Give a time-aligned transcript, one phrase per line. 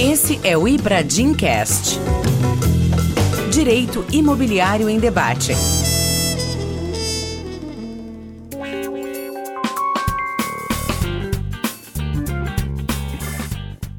[0.00, 1.98] Esse é o Ibradim Cast.
[3.52, 5.50] Direito Imobiliário em Debate.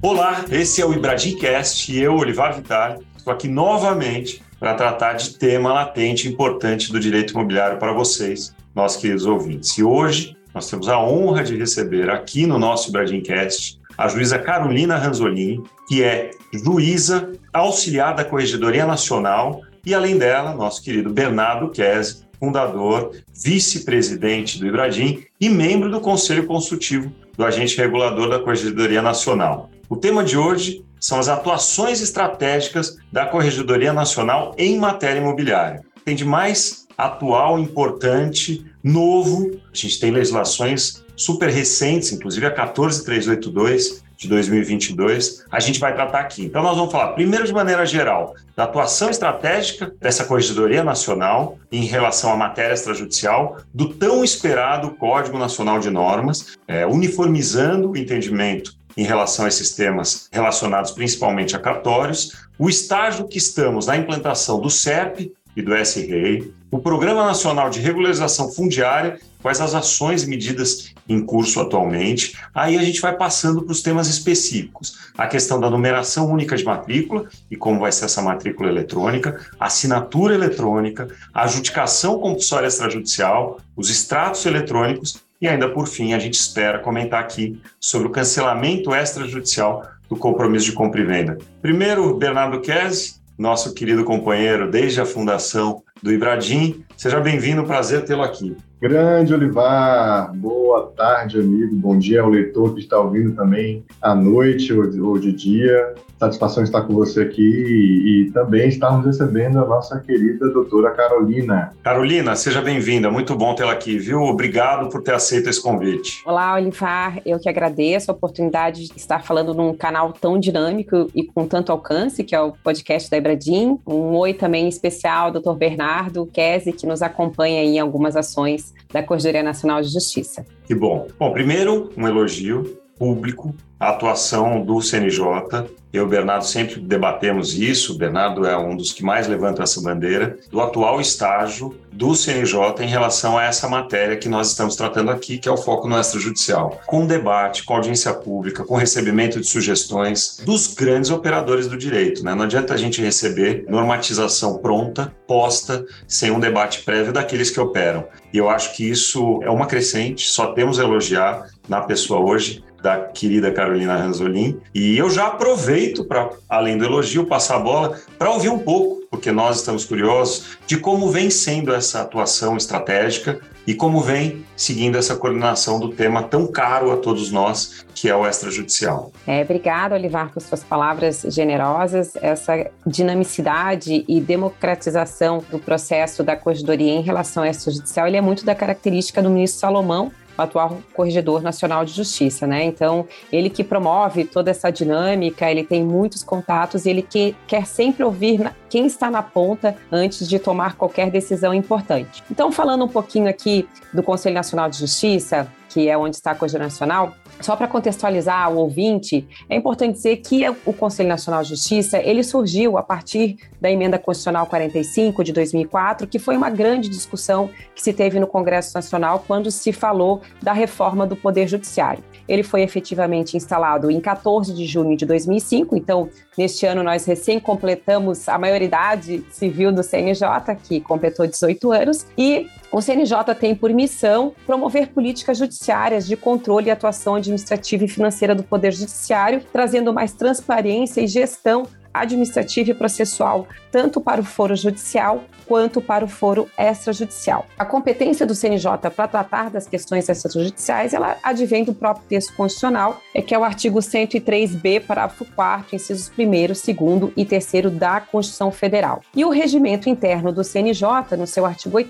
[0.01, 5.15] Olá, esse é o Ibradim Cast e eu, Olivar Vitale, estou aqui novamente para tratar
[5.15, 9.77] de tema latente importante do direito imobiliário para vocês, nossos queridos ouvintes.
[9.77, 14.39] E hoje nós temos a honra de receber aqui no nosso Ibradim Cast a juíza
[14.39, 21.69] Carolina Ranzolini, que é juíza auxiliar da Corregedoria Nacional, e além dela, nosso querido Bernardo
[21.69, 29.01] Kese, fundador, vice-presidente do Ibradim e membro do Conselho Consultivo do Agente Regulador da Corregedoria
[29.01, 29.69] Nacional.
[29.89, 35.83] O tema de hoje são as atuações estratégicas da Corregedoria Nacional em matéria imobiliária.
[36.05, 39.51] Tem de mais atual, importante, novo.
[39.71, 46.19] A gente tem legislações super recentes, inclusive a 14382 de 2022, a gente vai tratar
[46.19, 46.43] aqui.
[46.43, 51.85] Então, nós vamos falar, primeiro, de maneira geral, da atuação estratégica dessa Corregedoria Nacional em
[51.85, 58.77] relação à matéria extrajudicial, do tão esperado Código Nacional de Normas, é, uniformizando o entendimento
[58.97, 64.59] em relação a esses temas relacionados principalmente a cartórios, o estágio que estamos na implantação
[64.59, 70.29] do CEP e do SREI, o Programa Nacional de Regularização Fundiária, quais as ações e
[70.29, 72.37] medidas em curso atualmente.
[72.53, 75.11] Aí a gente vai passando para os temas específicos.
[75.17, 80.35] A questão da numeração única de matrícula e como vai ser essa matrícula eletrônica, assinatura
[80.35, 86.79] eletrônica, a adjudicação compulsória extrajudicial, os extratos eletrônicos e ainda por fim a gente espera
[86.79, 91.37] comentar aqui sobre o cancelamento extrajudicial do compromisso de compra e venda.
[91.61, 96.83] Primeiro, Bernardo Kese, nosso querido companheiro desde a fundação do Ibradim.
[96.95, 98.55] Seja bem-vindo, prazer tê-lo aqui.
[98.81, 101.75] Grande Olivar, boa tarde, amigo.
[101.75, 105.95] Bom dia ao leitor que está ouvindo também à noite ou de dia.
[106.17, 111.73] Satisfação estar com você aqui e, e também estarmos recebendo a nossa querida doutora Carolina.
[111.81, 113.09] Carolina, seja bem-vinda.
[113.09, 114.21] Muito bom tê-la aqui, viu?
[114.23, 116.21] Obrigado por ter aceito esse convite.
[116.25, 117.21] Olá, Olivar.
[117.25, 121.71] Eu que agradeço a oportunidade de estar falando num canal tão dinâmico e com tanto
[121.71, 123.79] alcance, que é o podcast da Ibradim.
[123.87, 125.88] Um oi também especial, doutor Bernardo
[126.31, 130.45] Kese, que nos acompanha em algumas ações da Corregedoria Nacional de Justiça.
[130.65, 131.07] Que bom.
[131.17, 135.69] Bom, primeiro, um elogio público à atuação do CNJ.
[135.91, 139.63] Eu e o Bernardo sempre debatemos isso, o Bernardo é um dos que mais levanta
[139.63, 144.75] essa bandeira, do atual estágio do CNJ em relação a essa matéria que nós estamos
[144.75, 146.79] tratando aqui, que é o foco no extrajudicial.
[146.85, 152.23] Com debate, com audiência pública, com recebimento de sugestões dos grandes operadores do direito.
[152.23, 152.35] Né?
[152.35, 158.05] Não adianta a gente receber normatização pronta, posta, sem um debate prévio daqueles que operam.
[158.31, 162.63] E eu acho que isso é uma crescente, só temos a elogiar na pessoa hoje
[162.81, 164.59] da querida Carolina Ranzolin.
[164.73, 169.01] E eu já aproveito para, além do elogio, passar a bola para ouvir um pouco,
[169.09, 174.97] porque nós estamos curiosos de como vem sendo essa atuação estratégica e como vem seguindo
[174.97, 179.11] essa coordenação do tema tão caro a todos nós, que é o extrajudicial.
[179.27, 182.15] É, obrigada, Olivar, por suas palavras generosas.
[182.15, 188.43] Essa dinamicidade e democratização do processo da corregedoria em relação ao extrajudicial, ele é muito
[188.43, 192.63] da característica do ministro Salomão, atual Corregedor Nacional de Justiça, né?
[192.63, 197.65] Então, ele que promove toda essa dinâmica, ele tem muitos contatos e ele que, quer
[197.65, 202.23] sempre ouvir na, quem está na ponta antes de tomar qualquer decisão importante.
[202.29, 206.35] Então, falando um pouquinho aqui do Conselho Nacional de Justiça, que é onde está a
[206.35, 211.49] Corte Nacional, só para contextualizar o ouvinte, é importante dizer que o Conselho Nacional de
[211.49, 216.89] Justiça, ele surgiu a partir da Emenda Constitucional 45 de 2004, que foi uma grande
[216.89, 222.03] discussão que se teve no Congresso Nacional quando se falou da reforma do Poder Judiciário.
[222.27, 227.39] Ele foi efetivamente instalado em 14 de junho de 2005, então neste ano nós recém
[227.39, 233.71] completamos a maioridade civil do CNJ, que completou 18 anos, e o CNJ tem por
[233.71, 239.93] missão promover políticas judiciárias de controle e atuação administrativa e financeira do Poder Judiciário, trazendo
[239.93, 246.07] mais transparência e gestão administrativa e processual, tanto para o foro judicial quanto para o
[246.07, 247.47] foro extrajudicial.
[247.57, 253.01] A competência do CNJ para tratar das questões extrajudiciais, ela advém do próprio texto constitucional,
[253.15, 258.51] é que é o artigo 103b, parágrafo 4 incisos 1 2 e 3 da Constituição
[258.51, 259.01] Federal.
[259.15, 261.89] E o regimento interno do CNJ, no seu artigo 8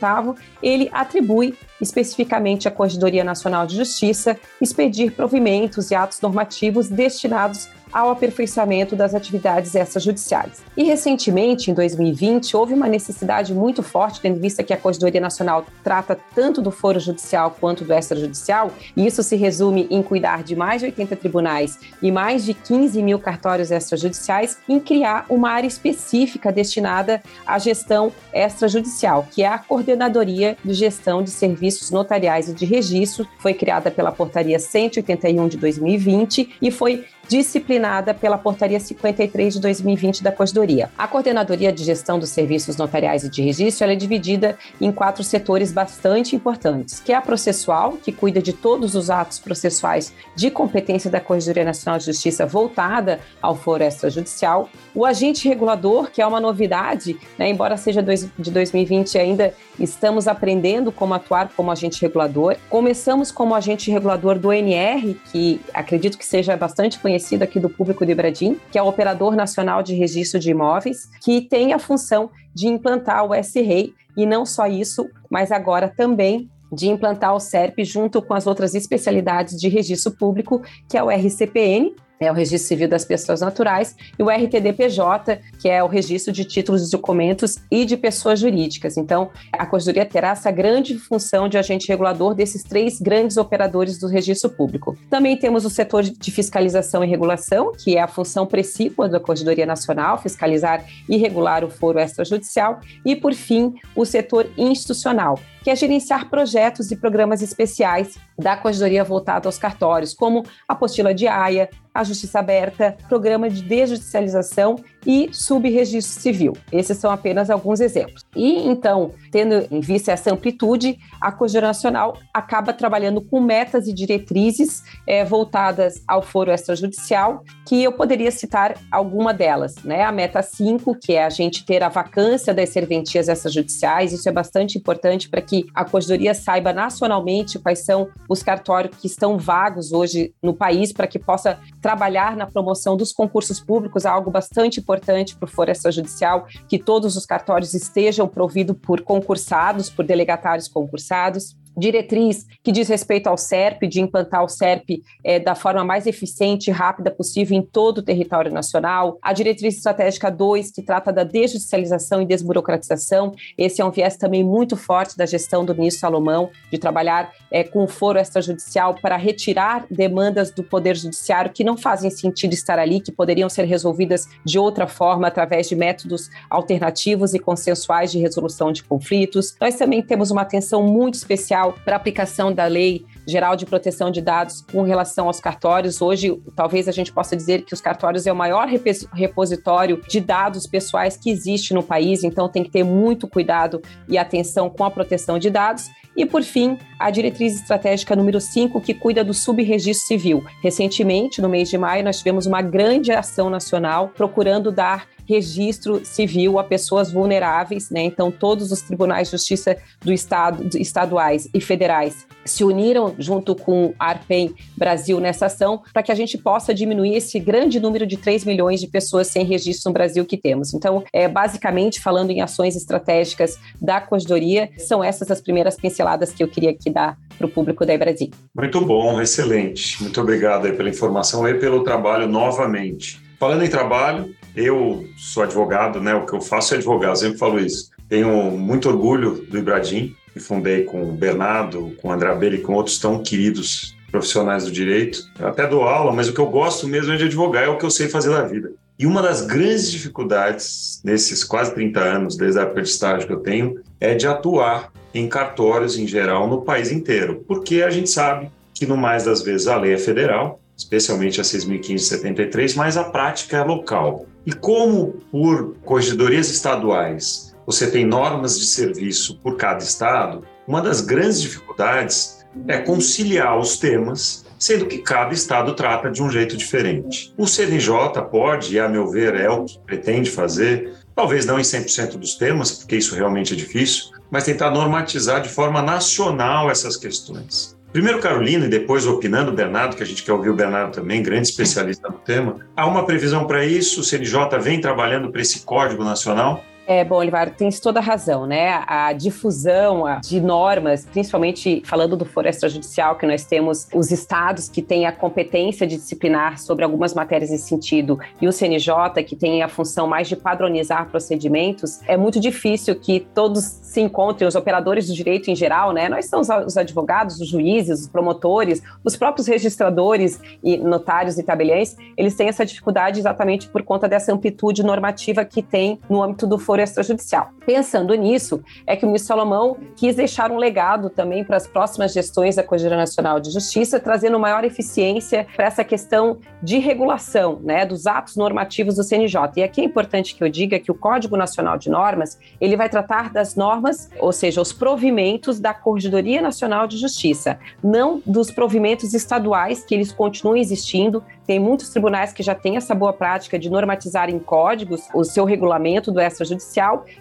[0.63, 8.11] ele atribui especificamente à Corregedoria Nacional de Justiça expedir provimentos e atos normativos destinados ao
[8.11, 10.61] aperfeiçoamento das atividades extrajudiciais.
[10.77, 15.65] E recentemente, em 2020, houve uma necessidade muito forte, tendo vista que a Corregedoria Nacional
[15.83, 20.55] trata tanto do foro judicial quanto do extrajudicial, e isso se resume em cuidar de
[20.55, 25.67] mais de 80 tribunais e mais de 15 mil cartórios extrajudiciais, em criar uma área
[25.67, 32.53] específica destinada à gestão extrajudicial, que é a Coordenadoria de Gestão de Serviços Notariais e
[32.53, 39.53] de Registro, foi criada pela Portaria 181 de 2020 e foi disciplinada pela Portaria 53
[39.53, 40.89] de 2020 da Corredoria.
[40.97, 45.71] A Coordenadoria de Gestão dos Serviços Notariais e de Registro é dividida em quatro setores
[45.71, 51.11] bastante importantes, que é a processual, que cuida de todos os atos processuais de competência
[51.11, 56.39] da Corredoria Nacional de Justiça voltada ao foro extrajudicial, o agente regulador, que é uma
[56.39, 62.57] novidade, né, embora seja de 2020 ainda estamos aprendendo como atuar como agente regulador.
[62.69, 67.69] Começamos como agente regulador do NR, que acredito que seja bastante conhecido conhecido aqui do
[67.69, 71.79] público de Ibradim, que é o Operador Nacional de Registro de Imóveis, que tem a
[71.79, 77.39] função de implantar o S-REI, e não só isso, mas agora também de implantar o
[77.39, 82.35] SERP junto com as outras especialidades de registro público, que é o RCPN, é o
[82.35, 86.91] Registro Civil das Pessoas Naturais, e o RTDPJ, que é o Registro de Títulos e
[86.91, 88.97] Documentos e de Pessoas Jurídicas.
[88.97, 94.07] Então, a Corredoria terá essa grande função de agente regulador desses três grandes operadores do
[94.07, 94.97] registro público.
[95.09, 99.65] Também temos o setor de fiscalização e regulação, que é a função precípua da Corredoria
[99.65, 102.79] Nacional, fiscalizar e regular o foro extrajudicial.
[103.05, 109.03] E, por fim, o setor institucional, que é gerenciar projetos e programas especiais da Corredoria
[109.03, 115.29] voltado aos cartórios, como a apostila de AIA, a Justiça Aberta, Programa de Desjudicialização e
[115.31, 116.53] Subregistro Civil.
[116.71, 118.25] Esses são apenas alguns exemplos.
[118.35, 123.93] E então, tendo em vista essa amplitude, a Corredoria Nacional acaba trabalhando com metas e
[123.93, 129.75] diretrizes é, voltadas ao foro extrajudicial, que eu poderia citar alguma delas.
[129.83, 130.03] Né?
[130.03, 134.31] A meta 5, que é a gente ter a vacância das serventias extrajudiciais, isso é
[134.31, 139.91] bastante importante para que a Corredoria saiba nacionalmente quais são os cartórios que estão vagos
[139.91, 145.35] hoje no país, para que possa trabalhar na promoção dos concursos públicos, algo bastante importante
[145.35, 151.55] para o foro extrajudicial, que todos os cartórios estejam providos por concursados, por delegatários concursados
[151.77, 156.69] diretriz que diz respeito ao SERP, de implantar o SERP é, da forma mais eficiente
[156.69, 159.17] e rápida possível em todo o território nacional.
[159.21, 163.33] A diretriz estratégica 2, que trata da desjudicialização e desburocratização.
[163.57, 167.63] Esse é um viés também muito forte da gestão do ministro Salomão, de trabalhar é,
[167.63, 172.79] com o foro extrajudicial para retirar demandas do Poder Judiciário que não fazem sentido estar
[172.79, 178.19] ali, que poderiam ser resolvidas de outra forma, através de métodos alternativos e consensuais de
[178.19, 179.55] resolução de conflitos.
[179.59, 184.21] Nós também temos uma atenção muito especial para aplicação da lei geral de proteção de
[184.21, 186.01] dados com relação aos cartórios.
[186.01, 188.67] Hoje, talvez a gente possa dizer que os cartórios é o maior
[189.13, 194.17] repositório de dados pessoais que existe no país, então tem que ter muito cuidado e
[194.17, 195.89] atenção com a proteção de dados.
[196.17, 200.43] E, por fim, a diretriz estratégica número 5, que cuida do subregistro civil.
[200.61, 206.57] Recentemente, no mês de maio, nós tivemos uma grande ação nacional procurando dar registro civil
[206.57, 208.01] a pessoas vulneráveis, né?
[208.01, 213.93] Então, todos os tribunais de justiça do estado, estaduais e federais se uniram junto com
[213.99, 218.43] Arpen Brasil nessa ação para que a gente possa diminuir esse grande número de 3
[218.43, 220.73] milhões de pessoas sem registro no Brasil que temos.
[220.73, 226.43] Então, é, basicamente, falando em ações estratégicas da Corredoria, são essas as primeiras pinceladas que
[226.43, 228.31] eu queria aqui dar para o público da Brasil.
[228.55, 230.01] Muito bom, excelente.
[230.01, 233.21] Muito obrigado pela informação e pelo trabalho novamente.
[233.39, 236.13] Falando em trabalho, eu sou advogado, né?
[236.13, 237.89] O que eu faço é advogado, sempre falo isso.
[238.07, 242.61] Tenho muito orgulho do Ibradim, que fundei com o Bernardo, com o André Abelha e
[242.61, 245.19] com outros tão queridos profissionais do direito.
[245.39, 247.77] Eu até dou aula, mas o que eu gosto mesmo é de advogar, é o
[247.77, 248.71] que eu sei fazer da vida.
[248.97, 253.33] E uma das grandes dificuldades nesses quase 30 anos, desde a época de estágio que
[253.33, 258.09] eu tenho, é de atuar em cartórios em geral no país inteiro, porque a gente
[258.09, 263.03] sabe que no mais das vezes a lei é federal, especialmente a 6.573, mas a
[263.03, 264.25] prática é local.
[264.45, 271.01] E como por corregedorias estaduais você tem normas de serviço por cada estado, uma das
[271.01, 277.31] grandes dificuldades é conciliar os temas, sendo que cada estado trata de um jeito diferente.
[277.37, 281.63] O CNJ pode, e a meu ver é o que pretende fazer, talvez não em
[281.63, 286.97] 100% dos temas, porque isso realmente é difícil, mas tentar normatizar de forma nacional essas
[286.97, 287.77] questões.
[287.91, 291.47] Primeiro Carolina e depois opinando Bernardo, que a gente quer ouvir o Bernardo também, grande
[291.47, 292.57] especialista no tema.
[292.75, 297.17] Há uma previsão para isso, o CNJ vem trabalhando para esse código nacional É, bom,
[297.17, 298.83] Olivar, tem toda a razão, né?
[298.87, 304.81] A difusão de normas, principalmente falando do foro extrajudicial, que nós temos os estados que
[304.81, 309.61] têm a competência de disciplinar sobre algumas matérias nesse sentido, e o CNJ, que tem
[309.61, 315.05] a função mais de padronizar procedimentos, é muito difícil que todos se encontrem, os operadores
[315.05, 316.09] do direito em geral, né?
[316.09, 321.95] Nós somos os advogados, os juízes, os promotores, os próprios registradores e notários e tabeliães,
[322.17, 326.57] eles têm essa dificuldade exatamente por conta dessa amplitude normativa que tem no âmbito do
[326.57, 327.49] foro extrajudicial.
[327.65, 332.13] Pensando nisso, é que o ministro Salomão quis deixar um legado também para as próximas
[332.13, 337.85] gestões da Corregedoria Nacional de Justiça, trazendo maior eficiência para essa questão de regulação, né,
[337.85, 339.39] dos atos normativos do CNJ.
[339.57, 342.89] E aqui é importante que eu diga que o Código Nacional de Normas, ele vai
[342.89, 349.13] tratar das normas, ou seja, os provimentos da Corregedoria Nacional de Justiça, não dos provimentos
[349.13, 351.23] estaduais que eles continuam existindo.
[351.45, 355.45] Tem muitos tribunais que já têm essa boa prática de normatizar em códigos o seu
[355.45, 356.68] regulamento do extrajudicial,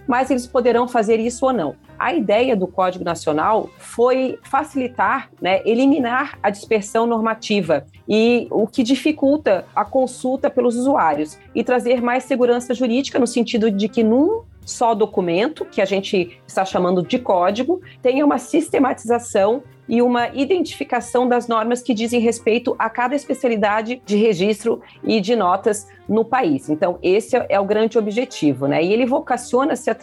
[0.06, 1.76] mas eles poderão fazer isso ou não.
[1.98, 8.84] A ideia do Código Nacional foi facilitar, né, eliminar a dispersão normativa e o que
[8.84, 14.42] dificulta a consulta pelos usuários e trazer mais segurança jurídica no sentido de que num
[14.64, 21.26] só documento, que a gente está chamando de código, tenha uma sistematização e uma identificação
[21.26, 26.68] das normas que dizem respeito a cada especialidade de registro e de notas no país.
[26.70, 28.82] Então, esse é o grande objetivo, né?
[28.82, 29.96] E ele vocaciona-se a,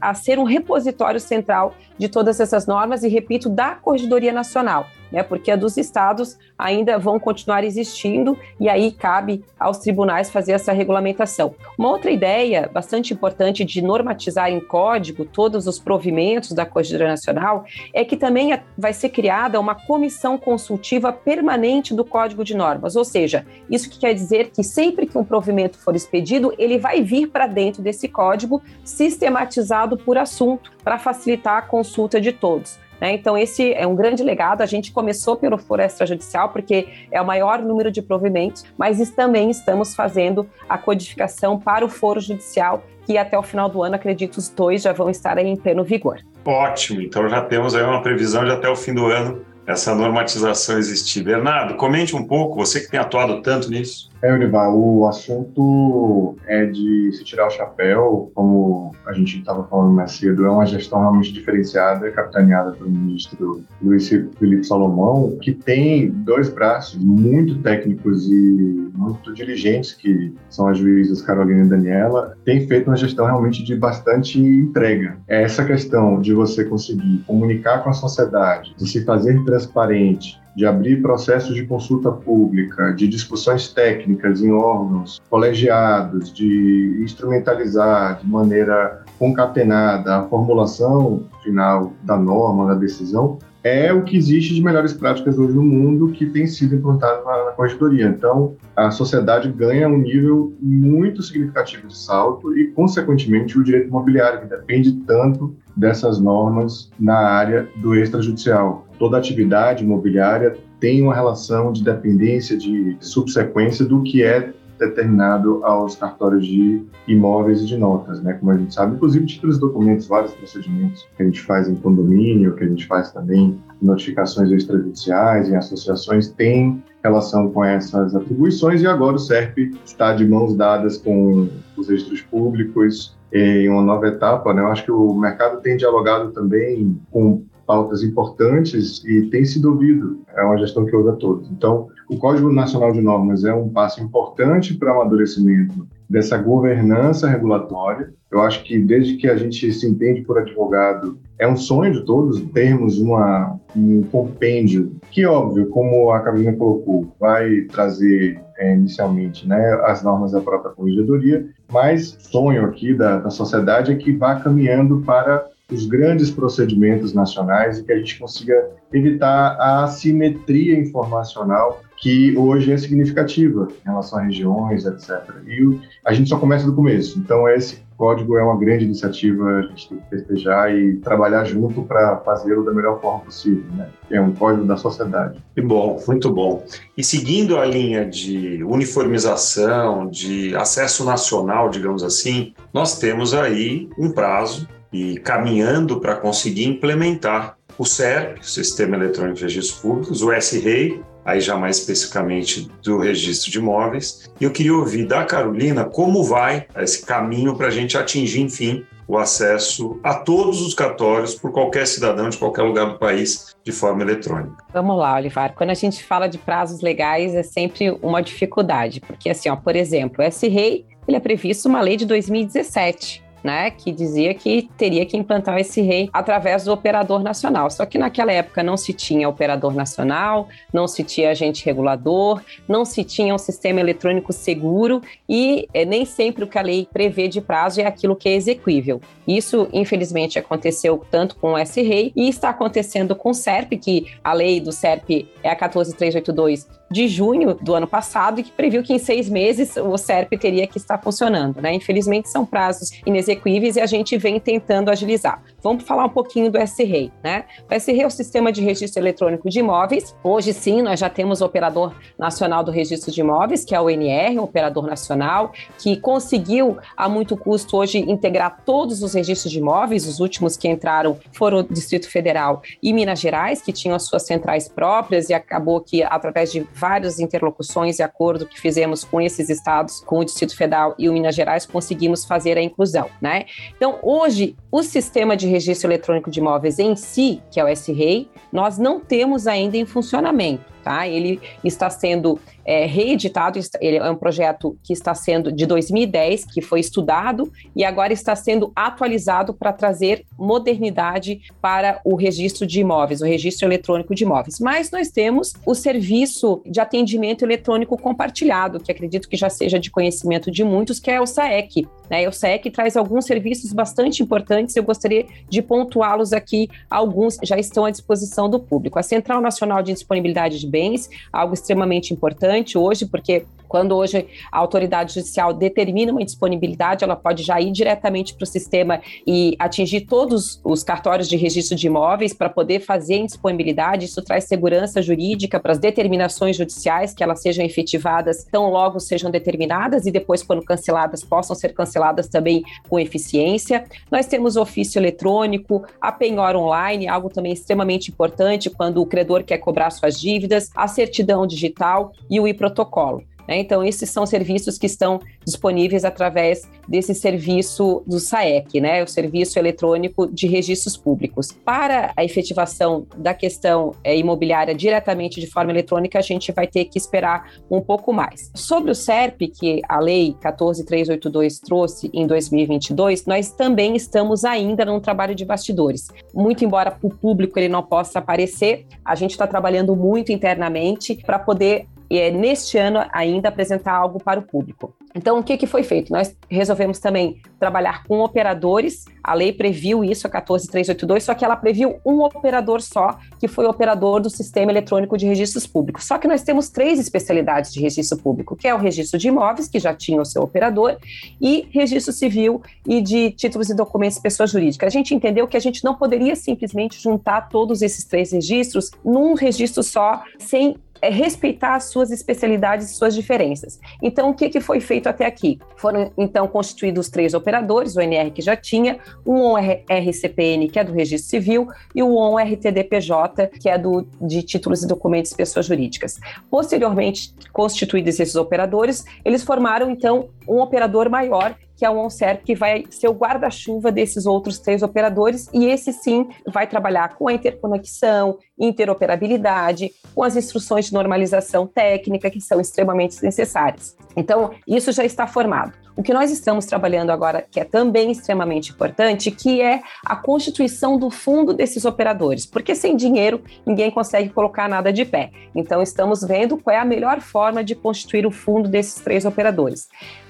[0.00, 5.22] a ser um repositório central de todas essas normas e, repito, da Corregedoria Nacional, né?
[5.22, 10.72] Porque a dos estados ainda vão continuar existindo e aí cabe aos tribunais fazer essa
[10.72, 11.54] regulamentação.
[11.78, 17.64] Uma outra ideia bastante importante de normatizar em código todos os provimentos da Corregedoria Nacional
[17.92, 22.96] é que também é, vai ser criada uma comissão consultiva permanente do Código de Normas,
[22.96, 27.02] ou seja, isso que quer dizer que sempre que um provimento for expedido, ele vai
[27.02, 32.78] vir para dentro desse código sistematizado por assunto para facilitar a consulta de todos.
[33.00, 33.14] Né?
[33.14, 34.62] Então, esse é um grande legado.
[34.62, 39.50] A gente começou pelo foro extrajudicial, porque é o maior número de provimentos, mas também
[39.50, 44.36] estamos fazendo a codificação para o foro judicial, que até o final do ano, acredito,
[44.36, 46.20] os dois já vão estar em pleno vigor.
[46.44, 50.78] Ótimo, então já temos aí uma previsão de até o fim do ano essa normatização
[50.78, 51.22] existir.
[51.24, 54.11] Bernardo, comente um pouco, você que tem atuado tanto nisso.
[54.22, 59.92] É, Urival, o assunto é de se tirar o chapéu, como a gente estava falando
[59.92, 66.08] mais cedo, é uma gestão realmente diferenciada, capitaneada pelo ministro Luiz Felipe Salomão, que tem
[66.08, 72.64] dois braços muito técnicos e muito diligentes, que são as juízas Carolina e Daniela, tem
[72.68, 75.16] feito uma gestão realmente de bastante entrega.
[75.26, 80.66] É essa questão de você conseguir comunicar com a sociedade, de se fazer transparente, de
[80.66, 89.02] abrir processos de consulta pública, de discussões técnicas em órgãos colegiados, de instrumentalizar de maneira
[89.18, 95.38] concatenada a formulação final da norma, da decisão, é o que existe de melhores práticas
[95.38, 98.06] hoje no mundo que tem sido implantado na, na corregedoria.
[98.06, 104.40] Então, a sociedade ganha um nível muito significativo de salto e, consequentemente, o direito imobiliário,
[104.40, 108.86] que depende tanto dessas normas na área do extrajudicial.
[109.02, 115.96] Toda atividade imobiliária tem uma relação de dependência, de subsequência do que é determinado aos
[115.96, 118.34] cartórios de imóveis e de notas, né?
[118.34, 122.54] Como a gente sabe, inclusive títulos documentos, vários procedimentos que a gente faz em condomínio,
[122.54, 128.82] que a gente faz também em notificações extrajudiciais, em associações, tem relação com essas atribuições
[128.82, 134.06] e agora o SERP está de mãos dadas com os registros públicos em uma nova
[134.06, 134.62] etapa, né?
[134.62, 140.20] Eu acho que o mercado tem dialogado também com pautas importantes e tem sido ouvido.
[140.34, 141.50] É uma gestão que ouve todos.
[141.50, 147.28] Então, o Código Nacional de Normas é um passo importante para o amadurecimento dessa governança
[147.28, 148.12] regulatória.
[148.30, 152.04] Eu acho que desde que a gente se entende por advogado, é um sonho de
[152.04, 159.48] todos termos uma, um compêndio que, óbvio, como a Carolina colocou, vai trazer é, inicialmente
[159.48, 164.36] né, as normas da própria corregedoria, mas sonho aqui da, da sociedade é que vá
[164.36, 171.80] caminhando para os grandes procedimentos nacionais e que a gente consiga evitar a assimetria informacional
[172.02, 175.22] que hoje é significativa em relação a regiões, etc.
[175.46, 177.16] E a gente só começa do começo.
[177.16, 181.82] Então, esse código é uma grande iniciativa, a gente tem que festejar e trabalhar junto
[181.82, 183.64] para fazê-lo da melhor forma possível.
[183.76, 183.88] Né?
[184.10, 185.40] É um código da sociedade.
[185.54, 186.64] Que bom, muito bom.
[186.98, 194.10] E seguindo a linha de uniformização, de acesso nacional, digamos assim, nós temos aí um
[194.10, 201.00] prazo e caminhando para conseguir implementar o SERP, Sistema Eletrônico de Registros Públicos, o SREI,
[201.24, 204.30] aí já mais especificamente do registro de imóveis.
[204.40, 208.84] E eu queria ouvir da Carolina como vai esse caminho para a gente atingir, enfim,
[209.06, 213.72] o acesso a todos os cartórios por qualquer cidadão de qualquer lugar do país de
[213.72, 214.56] forma eletrônica.
[214.72, 215.54] Vamos lá, Olivar.
[215.54, 219.76] Quando a gente fala de prazos legais, é sempre uma dificuldade, porque assim, ó, por
[219.76, 225.04] exemplo, o S-REI ele é previsto uma lei de 2017 né, que dizia que teria
[225.04, 227.70] que implantar esse rei através do operador nacional.
[227.70, 232.84] Só que naquela época não se tinha operador nacional, não se tinha agente regulador, não
[232.84, 237.28] se tinha um sistema eletrônico seguro e é, nem sempre o que a lei prevê
[237.28, 239.00] de prazo é aquilo que é exequível.
[239.26, 244.32] Isso, infelizmente, aconteceu tanto com o S-REI e está acontecendo com o SERP, que a
[244.32, 248.92] lei do SERP é a 14382 de junho do ano passado e que previu que
[248.92, 251.60] em seis meses o SERP teria que estar funcionando.
[251.60, 251.74] Né?
[251.74, 255.42] Infelizmente, são prazos inexequíveis e a gente vem tentando agilizar.
[255.62, 257.10] Vamos falar um pouquinho do SREI.
[257.22, 257.44] Né?
[257.70, 260.14] O SREI é o Sistema de Registro Eletrônico de Imóveis.
[260.22, 263.86] Hoje, sim, nós já temos o Operador Nacional do Registro de Imóveis, que é o
[263.86, 269.58] ONR, o Operador Nacional, que conseguiu, a muito custo, hoje integrar todos os registros de
[269.58, 270.06] imóveis.
[270.06, 274.24] Os últimos que entraram foram o Distrito Federal e Minas Gerais, que tinham as suas
[274.24, 279.48] centrais próprias e acabou que, através de várias interlocuções e acordo que fizemos com esses
[279.48, 283.44] estados, com o Distrito Federal e o Minas Gerais, conseguimos fazer a inclusão, né?
[283.76, 288.28] Então, hoje, o sistema de registro eletrônico de imóveis em si, que é o SREI,
[288.52, 290.72] nós não temos ainda em funcionamento.
[290.82, 291.06] Tá?
[291.06, 296.60] Ele está sendo é, reeditado, ele é um projeto que está sendo de 2010, que
[296.60, 303.20] foi estudado e agora está sendo atualizado para trazer modernidade para o registro de imóveis,
[303.20, 304.58] o registro eletrônico de imóveis.
[304.60, 309.90] Mas nós temos o serviço de atendimento eletrônico compartilhado, que acredito que já seja de
[309.90, 311.86] conhecimento de muitos, que é o SAEC.
[312.08, 312.28] Né?
[312.28, 317.84] O SAEC traz alguns serviços bastante importantes, eu gostaria de pontuá-los aqui, alguns já estão
[317.84, 318.98] à disposição do público.
[318.98, 324.58] A Central Nacional de Disponibilidade de Bens, algo extremamente importante hoje, porque quando hoje a
[324.58, 330.02] autoridade judicial determina uma disponibilidade, ela pode já ir diretamente para o sistema e atingir
[330.02, 334.04] todos os cartórios de registro de imóveis para poder fazer a disponibilidade.
[334.04, 339.30] Isso traz segurança jurídica para as determinações judiciais, que elas sejam efetivadas tão logo sejam
[339.30, 343.84] determinadas e depois, quando canceladas, possam ser canceladas também com eficiência.
[344.10, 349.56] Nós temos ofício eletrônico, a penhora online, algo também extremamente importante quando o credor quer
[349.56, 353.24] cobrar suas dívidas, a certidão digital e o e-protocolo.
[353.46, 353.58] Né?
[353.58, 359.02] Então, esses são serviços que estão disponíveis através desse serviço do SAEC, né?
[359.02, 361.52] o Serviço Eletrônico de Registros Públicos.
[361.64, 366.84] Para a efetivação da questão é, imobiliária diretamente de forma eletrônica, a gente vai ter
[366.86, 368.50] que esperar um pouco mais.
[368.54, 375.00] Sobre o SERP, que a Lei 14382 trouxe em 2022, nós também estamos ainda num
[375.00, 376.08] trabalho de bastidores.
[376.34, 381.38] Muito embora o público ele não possa aparecer, a gente está trabalhando muito internamente para
[381.38, 381.86] poder
[382.18, 384.94] é, neste ano ainda apresentar algo para o público.
[385.14, 386.12] Então, o que, que foi feito?
[386.12, 389.04] Nós resolvemos também trabalhar com operadores.
[389.22, 393.66] A lei previu isso, a 14382, só que ela previu um operador só, que foi
[393.66, 396.04] o operador do Sistema Eletrônico de Registros Públicos.
[396.04, 399.68] Só que nós temos três especialidades de registro público, que é o registro de imóveis,
[399.68, 400.96] que já tinha o seu operador,
[401.40, 404.86] e registro civil e de títulos e documentos de pessoa jurídica.
[404.86, 409.34] A gente entendeu que a gente não poderia simplesmente juntar todos esses três registros num
[409.34, 413.80] registro só, sem é respeitar as suas especialidades e suas diferenças.
[414.00, 415.58] Então, o que, que foi feito até aqui?
[415.76, 420.92] Foram, então, constituídos três operadores, o NR que já tinha, o ON-RCPN, que é do
[420.92, 426.20] Registro Civil, e o ON-RTDPJ, que é do, de títulos e documentos de pessoas jurídicas.
[426.48, 432.54] Posteriormente, constituídos esses operadores, eles formaram, então, um operador maior que é o OnSerp, que
[432.54, 437.32] vai ser o guarda-chuva desses outros três operadores, e esse sim vai trabalhar com a
[437.32, 443.96] interconexão, interoperabilidade, com as instruções de normalização técnica, que são extremamente necessárias.
[444.16, 445.72] Então, isso já está formado.
[445.96, 450.96] O que nós estamos trabalhando agora, que é também extremamente importante, que é a constituição
[450.96, 455.32] do fundo desses operadores, porque sem dinheiro ninguém consegue colocar nada de pé.
[455.54, 459.88] Então, estamos vendo qual é a melhor forma de constituir o fundo desses três operadores.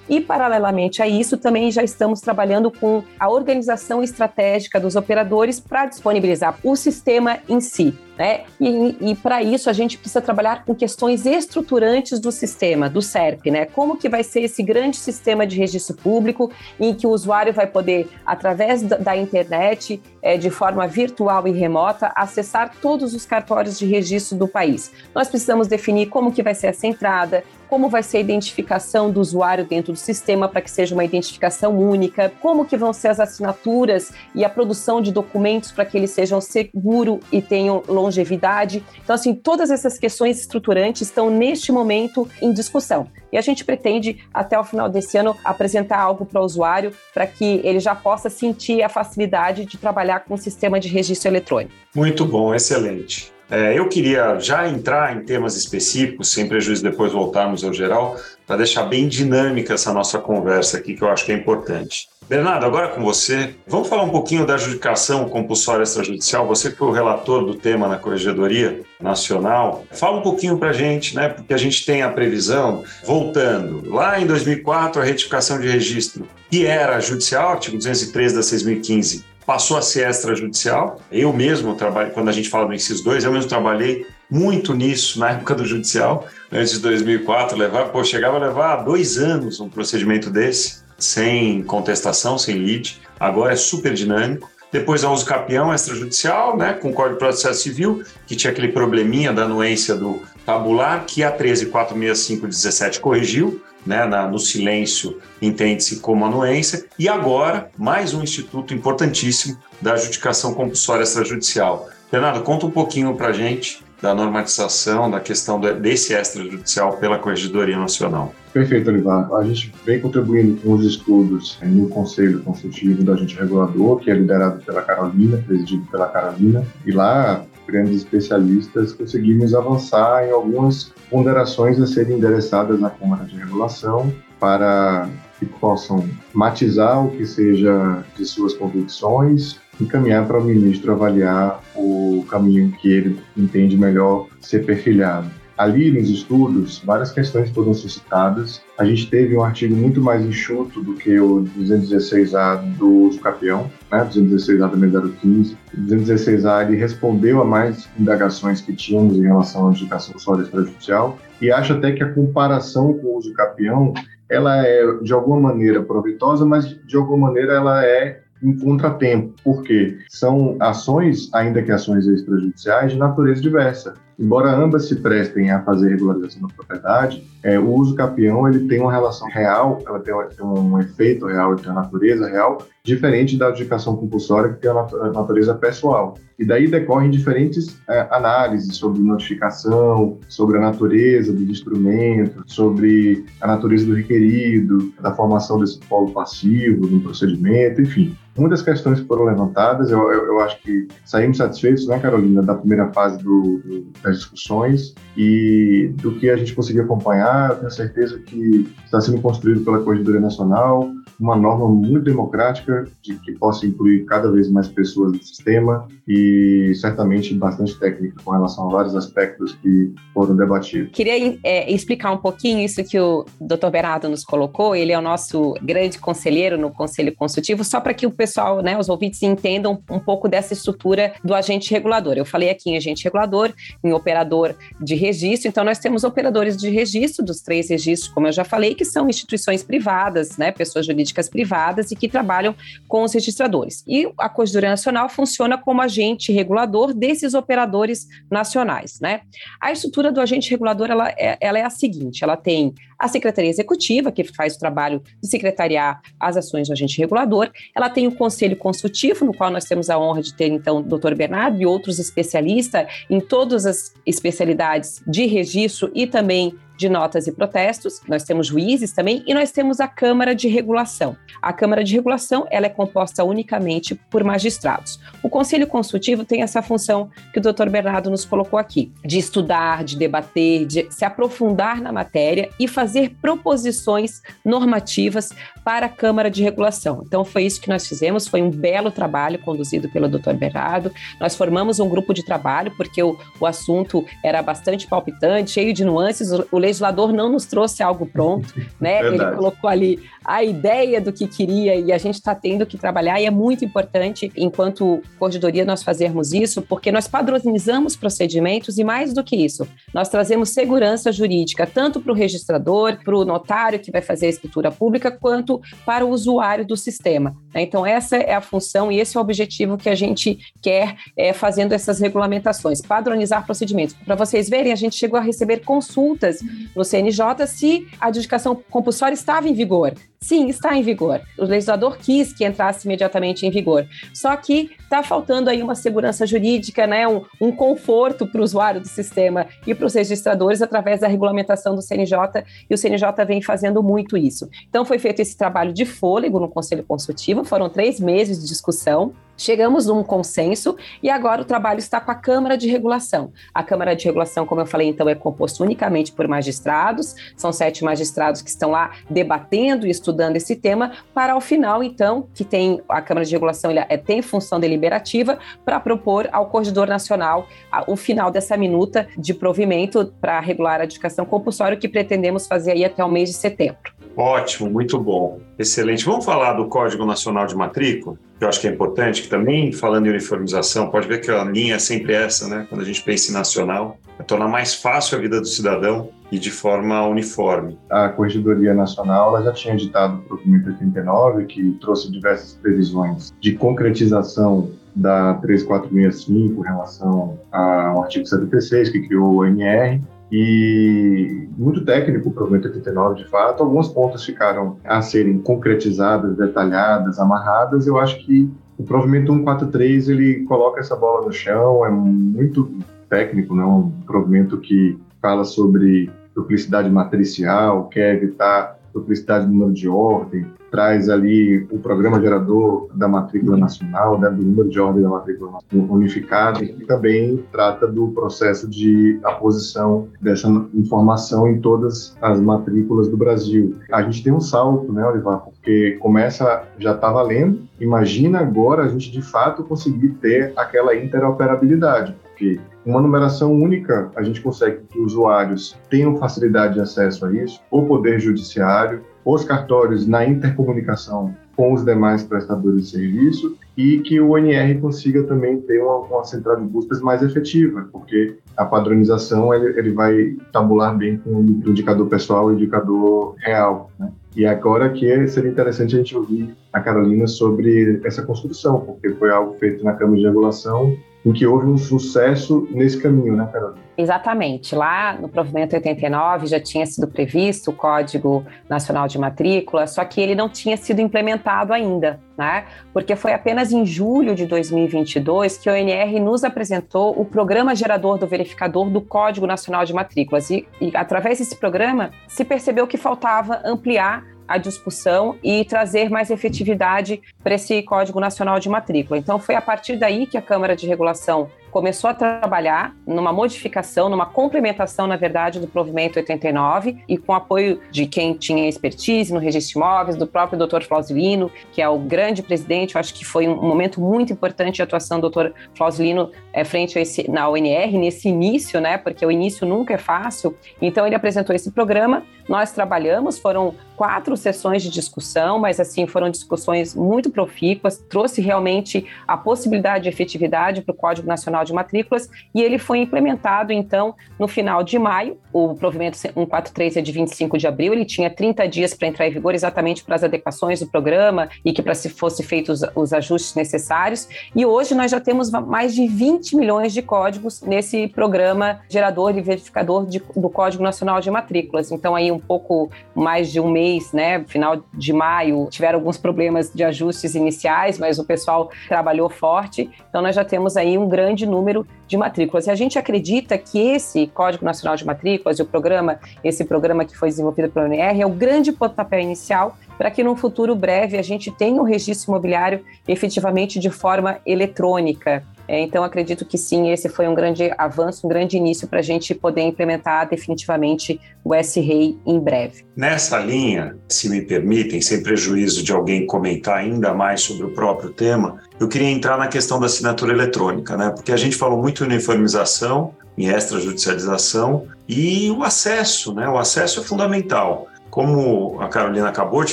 [0.08, 5.86] E, paralelamente a isso, também já estamos trabalhando com a organização estratégica dos operadores para
[5.86, 7.94] disponibilizar o sistema em si.
[8.18, 8.42] Né?
[8.60, 13.46] E, e para isso a gente precisa trabalhar com questões estruturantes do sistema, do SERP,
[13.46, 13.64] né?
[13.64, 17.66] Como que vai ser esse grande sistema de registro público em que o usuário vai
[17.66, 23.86] poder, através da, internet, é, de forma virtual e remota, acessar todos os cartórios de
[23.86, 24.92] registro do país.
[25.14, 29.18] Nós precisamos definir como que vai ser essa entrada, como vai ser a identificação do
[29.18, 33.18] usuário dentro do sistema para que seja uma identificação única, como que vão ser as
[33.18, 38.84] assinaturas e a produção de documentos para que eles sejam seguros e tenham longevidade.
[39.02, 43.08] Então, assim, todas essas questões estruturantes estão neste momento em discussão.
[43.32, 47.26] E a gente pretende, até o final desse ano, apresentar algo para o usuário para
[47.26, 51.72] que ele já possa sentir a facilidade de trabalhar com o sistema de registro eletrônico.
[51.96, 53.31] Muito bom, excelente.
[53.52, 58.56] É, eu queria já entrar em temas específicos, sem prejuízo depois voltarmos ao geral, para
[58.56, 62.08] deixar bem dinâmica essa nossa conversa aqui, que eu acho que é importante.
[62.26, 66.46] Bernardo, agora com você, vamos falar um pouquinho da adjudicação compulsória extrajudicial.
[66.46, 70.72] Você que foi o relator do tema na Corregedoria Nacional, fala um pouquinho para a
[70.72, 71.28] gente, né?
[71.28, 76.64] Porque a gente tem a previsão, voltando, lá em 2004, a retificação de registro, que
[76.64, 81.00] era judicial, artigo 203 da 6015, passou a ser extrajudicial.
[81.10, 85.18] Eu mesmo trabalho, quando a gente fala do inciso 2, eu mesmo trabalhei muito nisso
[85.18, 89.68] na época do judicial, antes de 2004, levar, pô, chegava a levar dois anos um
[89.68, 93.00] procedimento desse sem contestação, sem lead.
[93.18, 94.50] Agora é super dinâmico.
[94.70, 98.68] Depois a uso capião extrajudicial, né, com o Código de Processo Civil, que tinha aquele
[98.68, 106.24] probleminha da anuência do tabular, que a 1346517 corrigiu, né, na, no silêncio entende-se como
[106.24, 106.84] anuência.
[106.98, 111.88] E agora, mais um instituto importantíssimo da adjudicação compulsória extrajudicial.
[112.10, 117.78] Bernardo, conta um pouquinho para a gente da normatização, da questão desse extrajudicial pela Corregedoria
[117.78, 118.34] Nacional.
[118.52, 119.32] Perfeito, Olivar.
[119.32, 124.14] A gente vem contribuindo com os estudos no Conselho Consultivo da Agente Regulador, que é
[124.14, 131.80] liderado pela Carolina, presidido pela Carolina, e lá, grandes especialistas, conseguimos avançar em algumas ponderações
[131.80, 135.08] a serem endereçadas na Câmara de Regulação para
[135.38, 142.24] que possam matizar o que seja de suas convicções encaminhar para o ministro avaliar o
[142.28, 145.30] caminho que ele entende melhor ser perfilhado.
[145.56, 148.62] Ali nos estudos, várias questões foram suscitadas.
[148.78, 153.70] A gente teve um artigo muito mais enxuto do que o 216A do uso capião,
[153.90, 154.04] né?
[154.04, 155.56] 216A também 015.
[155.74, 161.18] O 216A ele respondeu a mais indagações que tínhamos em relação à adjudicação sólida extrajudicial
[161.40, 163.92] e acho até que a comparação com o uso capião
[164.30, 169.98] ela é de alguma maneira proveitosa, mas de alguma maneira ela é um contratempo, porque
[170.08, 173.94] são ações, ainda que ações extrajudiciais, de natureza diversa.
[174.18, 178.80] Embora ambas se prestem a fazer regularização da propriedade, é, o uso capião ele tem
[178.80, 183.48] uma relação real, ela tem, tem um efeito real, tem uma natureza real, diferente da
[183.48, 186.14] adjudicação compulsória, que tem a natureza pessoal.
[186.38, 193.46] E daí decorrem diferentes é, análises sobre notificação, sobre a natureza do instrumento, sobre a
[193.46, 198.16] natureza do requerido, da formação desse polo passivo no procedimento, enfim.
[198.36, 202.90] Muitas questões foram levantadas, eu, eu, eu, acho que saímos satisfeitos, né, Carolina, da primeira
[202.92, 207.56] fase do, do, das discussões e do que a gente conseguiu acompanhar.
[207.56, 213.30] Tenho certeza que está sendo construído pela Corregedoria Nacional uma norma muito democrática, de que
[213.32, 218.72] possa incluir cada vez mais pessoas no sistema e certamente bastante técnica com relação a
[218.72, 220.90] vários aspectos que foram debatidos.
[220.92, 223.70] Queria é, explicar um pouquinho isso que o Dr.
[223.70, 224.74] Bernardo nos colocou.
[224.74, 228.76] Ele é o nosso grande conselheiro no Conselho Consultivo, só para que o pessoal, né,
[228.76, 232.14] os ouvintes entendam um pouco dessa estrutura do agente regulador.
[232.16, 233.52] Eu falei aqui em agente regulador,
[233.84, 235.48] em operador de registro.
[235.48, 239.08] Então, nós temos operadores de registro dos três registros, como eu já falei, que são
[239.08, 242.54] instituições privadas, né, pessoas jurídicas privadas e que trabalham
[242.88, 243.82] com os registradores.
[243.86, 249.22] E a Corregedoria Nacional funciona como agente regulador desses operadores nacionais, né?
[249.60, 253.50] A estrutura do agente regulador, ela é, ela é a seguinte, ela tem a Secretaria
[253.50, 258.14] Executiva, que faz o trabalho de secretariar as ações do agente regulador, ela tem o
[258.14, 261.66] Conselho Consultivo, no qual nós temos a honra de ter, então, o doutor Bernardo e
[261.66, 268.24] outros especialistas em todas as especialidades de registro e também de notas e protestos, nós
[268.24, 271.16] temos juízes também e nós temos a Câmara de Regulação.
[271.40, 274.98] A Câmara de Regulação ela é composta unicamente por magistrados.
[275.22, 277.68] O Conselho Consultivo tem essa função que o Dr.
[277.70, 283.14] Bernardo nos colocou aqui, de estudar, de debater, de se aprofundar na matéria e fazer
[283.22, 285.30] proposições normativas
[285.64, 287.04] para a Câmara de Regulação.
[287.06, 290.34] Então foi isso que nós fizemos, foi um belo trabalho conduzido pelo Dr.
[290.34, 290.90] Bernardo.
[291.20, 295.84] Nós formamos um grupo de trabalho porque o, o assunto era bastante palpitante, cheio de
[295.84, 296.32] nuances.
[296.32, 299.02] O, o legislador não nos trouxe algo pronto, né?
[299.02, 299.30] Verdade.
[299.30, 303.20] Ele colocou ali a ideia do que queria e a gente está tendo que trabalhar
[303.20, 309.12] e é muito importante, enquanto corredoria, nós fazermos isso, porque nós padronizamos procedimentos e mais
[309.12, 313.90] do que isso, nós trazemos segurança jurídica tanto para o registrador, para o notário que
[313.90, 317.36] vai fazer a escritura pública, quanto para o usuário do sistema.
[317.54, 317.62] Né?
[317.62, 321.32] Então essa é a função e esse é o objetivo que a gente quer é,
[321.32, 323.94] fazendo essas regulamentações, padronizar procedimentos.
[324.04, 326.40] Para vocês verem, a gente chegou a receber consultas
[326.74, 329.94] no CNJ se a adjudicação compulsória estava em vigor.
[330.22, 331.20] Sim, está em vigor.
[331.36, 333.88] O legislador quis que entrasse imediatamente em vigor.
[334.14, 338.80] Só que está faltando aí uma segurança jurídica, né, um, um conforto para o usuário
[338.80, 343.42] do sistema e para os registradores através da regulamentação do CNJ, e o CNJ vem
[343.42, 344.48] fazendo muito isso.
[344.68, 349.12] Então, foi feito esse trabalho de fôlego no Conselho Consultivo, foram três meses de discussão,
[349.36, 353.32] Chegamos num consenso e agora o trabalho está com a Câmara de Regulação.
[353.52, 357.82] A Câmara de Regulação, como eu falei, então, é composto unicamente por magistrados, são sete
[357.82, 362.80] magistrados que estão lá debatendo e estudando esse tema, para ao final, então, que tem
[362.88, 367.90] a Câmara de Regulação ele é, tem função deliberativa para propor ao Corredor Nacional a,
[367.90, 372.84] o final dessa minuta de provimento para regular a educação compulsória, que pretendemos fazer aí
[372.84, 373.92] até o mês de setembro.
[374.14, 375.40] Ótimo, muito bom.
[375.58, 376.04] Excelente.
[376.04, 379.70] Vamos falar do Código Nacional de Matrícula, que eu acho que é importante, que também,
[379.70, 382.66] falando em uniformização, pode ver que a linha é sempre essa, né?
[382.68, 386.40] Quando a gente pensa em nacional, é tornar mais fácil a vida do cidadão e
[386.40, 387.78] de forma uniforme.
[387.88, 394.72] A Corregedoria Nacional já tinha editado o Provimento 89, que trouxe diversas previsões de concretização
[394.96, 400.02] da 3465 em relação ao artigo 76, que criou o NR,
[400.32, 403.62] e muito técnico o provimento 89, de fato.
[403.62, 407.86] Alguns pontos ficaram a serem concretizadas, detalhadas, amarradas.
[407.86, 412.70] Eu acho que o provimento 143 ele coloca essa bola no chão, é muito
[413.08, 413.80] técnico, não?
[413.80, 413.84] Né?
[413.84, 421.08] um provimento que fala sobre duplicidade matricial, quer evitar duplicidade do número de ordem, traz
[421.10, 426.64] ali o programa gerador da matrícula nacional, né, do número de ordem da matrícula unificada,
[426.64, 433.76] e também trata do processo de aposição dessa informação em todas as matrículas do Brasil.
[433.92, 438.88] A gente tem um salto, né, Olivar, porque começa, já está valendo, imagina agora a
[438.88, 444.98] gente de fato conseguir ter aquela interoperabilidade, porque uma numeração única, a gente consegue que
[444.98, 451.72] usuários tenham facilidade de acesso a isso, o Poder Judiciário, os cartórios na intercomunicação com
[451.72, 456.56] os demais prestadores de serviço e que o ONR consiga também ter uma, uma central
[456.56, 462.08] de buscas mais efetiva, porque a padronização ele, ele vai tabular bem com o indicador
[462.08, 463.90] pessoal e o indicador real.
[464.00, 464.10] Né?
[464.34, 469.30] E agora que seria interessante a gente ouvir a Carolina sobre essa construção, porque foi
[469.30, 473.80] algo feito na Câmara de Regulação em que houve um sucesso nesse caminho, né, Carolina?
[473.96, 474.74] Exatamente.
[474.74, 480.20] Lá no provimento 89 já tinha sido previsto o Código Nacional de Matrícula, só que
[480.20, 482.64] ele não tinha sido implementado ainda, né?
[482.92, 488.18] Porque foi apenas em julho de 2022 que o ONR nos apresentou o programa gerador
[488.18, 490.50] do verificador do Código Nacional de Matrículas.
[490.50, 496.30] E, e através desse programa se percebeu que faltava ampliar a discussão e trazer mais
[496.30, 499.18] efetividade para esse Código Nacional de Matrícula.
[499.18, 504.10] Então, foi a partir daí que a Câmara de Regulação começou a trabalhar numa modificação,
[504.10, 509.40] numa complementação, na verdade, do provimento 89 e com apoio de quem tinha expertise no
[509.40, 512.94] registro de imóveis, do próprio doutor Flausilino, que é o grande presidente.
[512.94, 516.98] Eu acho que foi um momento muito importante de atuação do doutor Flausilino é, frente
[516.98, 518.98] a esse, na UNR, nesse início, né?
[518.98, 520.54] Porque o início nunca é fácil.
[520.80, 526.28] Então, ele apresentou esse programa, nós trabalhamos, foram quatro sessões de discussão, mas assim foram
[526.28, 532.28] discussões muito profícuas, trouxe realmente a possibilidade de efetividade para o Código Nacional de Matrículas
[532.52, 535.38] e ele foi implementado então no final de maio.
[535.52, 539.30] O provimento 143 é de 25 de abril, ele tinha 30 dias para entrar em
[539.30, 543.54] vigor exatamente para as adequações do programa e que para se fosse feitos os, ajustes
[543.54, 544.28] necessários.
[544.56, 549.42] E hoje nós já temos mais de 20 milhões de códigos nesse programa gerador e
[549.42, 551.92] verificador de, do Código Nacional de Matrículas.
[551.92, 556.72] Então aí um pouco mais de um mês né, final de maio, tiveram alguns problemas
[556.72, 559.90] de ajustes iniciais, mas o pessoal trabalhou forte.
[560.08, 562.66] Então nós já temos aí um grande número de matrículas.
[562.66, 567.04] E a gente acredita que esse Código Nacional de Matrículas e o programa, esse programa
[567.04, 571.16] que foi desenvolvido pela UNR, é o grande pontapé inicial para que no futuro breve
[571.16, 575.44] a gente tenha o registro imobiliário efetivamente de forma eletrônica.
[575.72, 579.02] É, então, acredito que sim, esse foi um grande avanço, um grande início para a
[579.02, 582.84] gente poder implementar definitivamente o S-REI em breve.
[582.94, 588.10] Nessa linha, se me permitem, sem prejuízo de alguém comentar ainda mais sobre o próprio
[588.10, 591.08] tema, eu queria entrar na questão da assinatura eletrônica, né?
[591.08, 596.46] porque a gente falou muito em uniformização, em extrajudicialização e o acesso, né?
[596.50, 597.86] o acesso é fundamental.
[598.10, 599.72] Como a Carolina acabou de